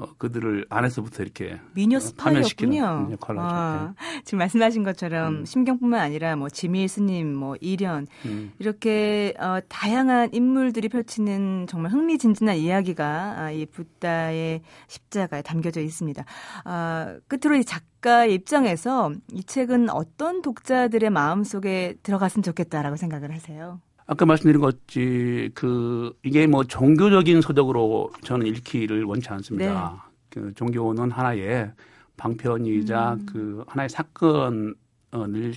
어, 0.00 0.14
그들을 0.16 0.64
안에서부터 0.70 1.22
이렇게 1.22 1.60
미녀 1.74 1.98
어, 1.98 2.00
스파이였군요. 2.00 3.08
역할을 3.12 3.40
아, 3.40 3.92
네. 3.98 4.22
지금 4.24 4.38
말씀하신 4.38 4.82
것처럼 4.82 5.40
음. 5.40 5.44
심경뿐만 5.44 6.00
아니라 6.00 6.36
뭐 6.36 6.48
지밀 6.48 6.88
스님, 6.88 7.34
뭐 7.34 7.54
이련 7.60 8.06
음. 8.24 8.52
이렇게 8.58 9.34
어, 9.38 9.58
다양한 9.68 10.30
인물들이 10.32 10.88
펼치는 10.88 11.66
정말 11.68 11.92
흥미진진한 11.92 12.56
이야기가 12.56 13.34
아, 13.36 13.50
이 13.50 13.66
붓다의 13.66 14.62
십자가에 14.88 15.42
담겨져 15.42 15.82
있습니다. 15.82 16.24
아, 16.64 17.18
끝으로 17.28 17.56
이 17.56 17.64
작가의 17.64 18.32
입장에서 18.32 19.12
이 19.34 19.44
책은 19.44 19.90
어떤 19.90 20.40
독자들의 20.40 21.10
마음 21.10 21.44
속에 21.44 21.96
들어갔으면 22.02 22.42
좋겠다라고 22.42 22.96
생각을 22.96 23.34
하세요? 23.34 23.80
아까 24.10 24.26
말씀드린 24.26 24.60
것이 24.60 25.52
그 25.54 26.12
이게 26.24 26.44
뭐 26.48 26.64
종교적인 26.64 27.42
서적으로 27.42 28.10
저는 28.24 28.44
읽기를 28.48 29.04
원치 29.04 29.28
않습니다. 29.28 30.02
네. 30.04 30.10
그 30.30 30.52
종교는 30.54 31.12
하나의 31.12 31.70
방편이자 32.16 33.12
음. 33.12 33.26
그 33.26 33.64
하나의 33.68 33.88
사건을 33.88 34.74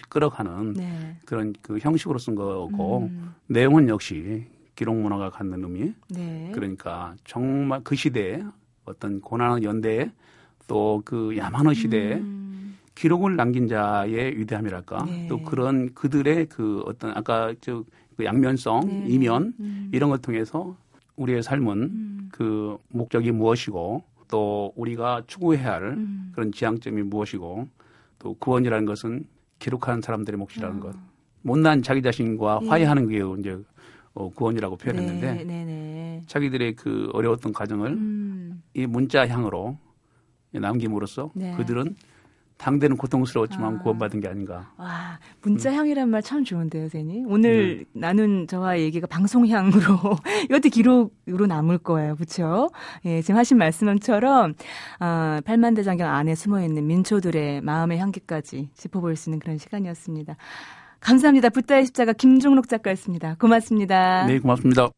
끌어가는 0.08 0.74
네. 0.74 1.18
그런 1.26 1.56
그 1.64 1.80
형식으로 1.80 2.20
쓴 2.20 2.36
거고 2.36 3.10
음. 3.10 3.34
내용은 3.47 3.89
역시 3.89 4.45
기록 4.76 4.97
문화가 4.97 5.32
갖는 5.32 5.64
의미. 5.64 5.91
네. 6.10 6.51
그러니까 6.54 7.16
정말 7.26 7.82
그 7.84 7.95
시대에 7.95 8.43
어떤 8.86 9.20
고난의 9.20 9.64
연대에 9.64 10.12
또 10.68 11.01
그 11.04 11.36
야만의 11.36 11.74
시대에 11.74 12.14
음. 12.18 12.78
기록을 12.95 13.36
남긴 13.36 13.68
자의 13.68 14.38
위대함이랄까 14.38 15.06
네. 15.06 15.28
또 15.28 15.41
그런 15.41 15.93
그들의 15.93 16.45
그 16.47 16.84
어떤 16.86 17.18
아까 17.18 17.54
저 17.60 17.84
그 18.16 18.26
양면성, 18.26 18.88
네. 18.88 19.05
이면 19.07 19.53
음. 19.59 19.89
이런 19.93 20.09
걸 20.09 20.20
통해서 20.20 20.76
우리의 21.16 21.43
삶은 21.43 21.78
음. 21.82 22.30
그 22.32 22.78
목적이 22.89 23.32
무엇이고 23.32 24.03
또 24.30 24.74
우리가 24.76 25.24
추구해야 25.28 25.74
할 25.74 25.84
음. 25.84 26.32
그런 26.34 26.51
지향점이 26.51 27.03
무엇이고 27.03 27.68
또 28.20 28.34
구원이라는 28.36 28.86
것은 28.86 29.26
기록하는 29.59 30.01
사람들의 30.01 30.38
몫이라는 30.38 30.78
어. 30.78 30.80
것. 30.80 30.95
못난 31.41 31.82
자기 31.82 32.01
자신과 32.01 32.59
네. 32.61 32.70
화해하는 32.70 33.07
게 33.07 33.22
이제 33.39 33.59
어, 34.14 34.30
구원이라고 34.30 34.78
표현했는데 34.78 35.34
네, 35.34 35.43
네, 35.43 35.66
네. 35.66 36.24
자기들의 36.28 36.76
그 36.76 37.09
어려웠던 37.14 37.53
과정을 37.53 37.91
음. 37.91 38.64
이 38.74 38.86
문자향으로 38.86 39.78
남김으로써 40.51 41.32
네. 41.34 41.55
그들은 41.57 41.95
당대는 42.64 42.95
고통스러웠지만 42.95 43.76
아. 43.76 43.80
구원받은 43.80 44.22
게 44.22 44.30
아닌가. 44.30 44.72
와, 44.78 45.20
문자향이란 45.41 46.07
음. 46.07 46.11
말참 46.11 46.45
좋은데요, 46.45 46.84
선생님. 46.84 47.30
오늘 47.30 47.80
네. 47.80 47.86
나눈 47.99 48.47
저와 48.47 48.80
얘기가 48.80 49.05
방송향으로 49.07 49.82
이것도 50.49 50.70
기록으로 50.70 51.45
남을 51.45 51.80
거예요, 51.80 52.16
그렇죠? 52.16 52.70
예, 53.03 53.22
지금 53.22 53.38
하신 53.38 53.57
말씀처럼 53.57 54.53
어, 55.01 55.39
팔만대장경 55.43 56.09
안에 56.09 56.36
숨어 56.36 56.61
있는 56.61 56.88
민초들의 56.88 57.59
마음의 57.61 57.97
향기까지 57.97 58.70
짚어 58.76 59.01
볼 59.01 59.14
수 59.18 59.30
있는 59.30 59.39
그런 59.39 59.57
시간이었습니다. 59.57 60.36
감사합니다. 61.01 61.49
붓다의 61.49 61.86
십자가 61.86 62.14
김종록 62.14 62.70
작가였습니다. 62.70 63.36
고맙습니다. 63.39 64.26
네, 64.26 64.39
고맙습니다. 64.39 64.89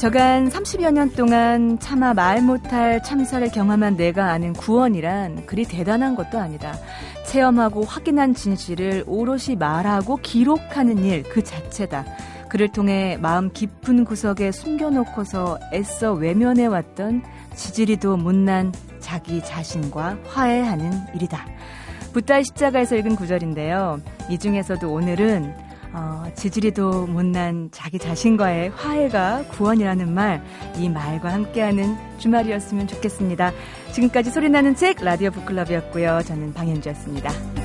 저간 0.00 0.48
30여 0.48 0.92
년 0.92 1.10
동안 1.10 1.78
차마 1.78 2.14
말 2.14 2.40
못할 2.40 3.02
참사를 3.02 3.46
경험한 3.50 3.98
내가 3.98 4.30
아는 4.30 4.54
구원이란 4.54 5.44
그리 5.44 5.66
대단한 5.66 6.14
것도 6.14 6.38
아니다. 6.38 6.72
체험하고 7.26 7.84
확인한 7.84 8.32
진실을 8.32 9.04
오롯이 9.06 9.56
말하고 9.58 10.16
기록하는 10.22 11.04
일 11.04 11.22
그 11.24 11.44
자체다. 11.44 12.06
그를 12.48 12.68
통해 12.72 13.18
마음 13.20 13.52
깊은 13.52 14.06
구석에 14.06 14.52
숨겨놓고서 14.52 15.58
애써 15.74 16.14
외면해왔던 16.14 17.22
지지리도 17.54 18.16
못난 18.16 18.72
자기 19.00 19.44
자신과 19.44 20.16
화해하는 20.28 20.92
일이다. 21.14 21.44
붓다의 22.14 22.44
십자가에서 22.44 22.96
읽은 22.96 23.16
구절인데요. 23.16 24.00
이 24.30 24.38
중에서도 24.38 24.90
오늘은 24.90 25.69
어, 25.92 26.24
지지리도 26.34 27.06
못난 27.06 27.68
자기 27.72 27.98
자신과의 27.98 28.70
화해가 28.70 29.44
구원이라는 29.48 30.12
말, 30.12 30.42
이 30.76 30.88
말과 30.88 31.32
함께하는 31.32 31.96
주말이었으면 32.18 32.86
좋겠습니다. 32.86 33.52
지금까지 33.92 34.30
소리나는 34.30 34.76
책 34.76 35.02
라디오 35.02 35.30
북클럽이었고요. 35.30 36.22
저는 36.24 36.54
방현주였습니다. 36.54 37.59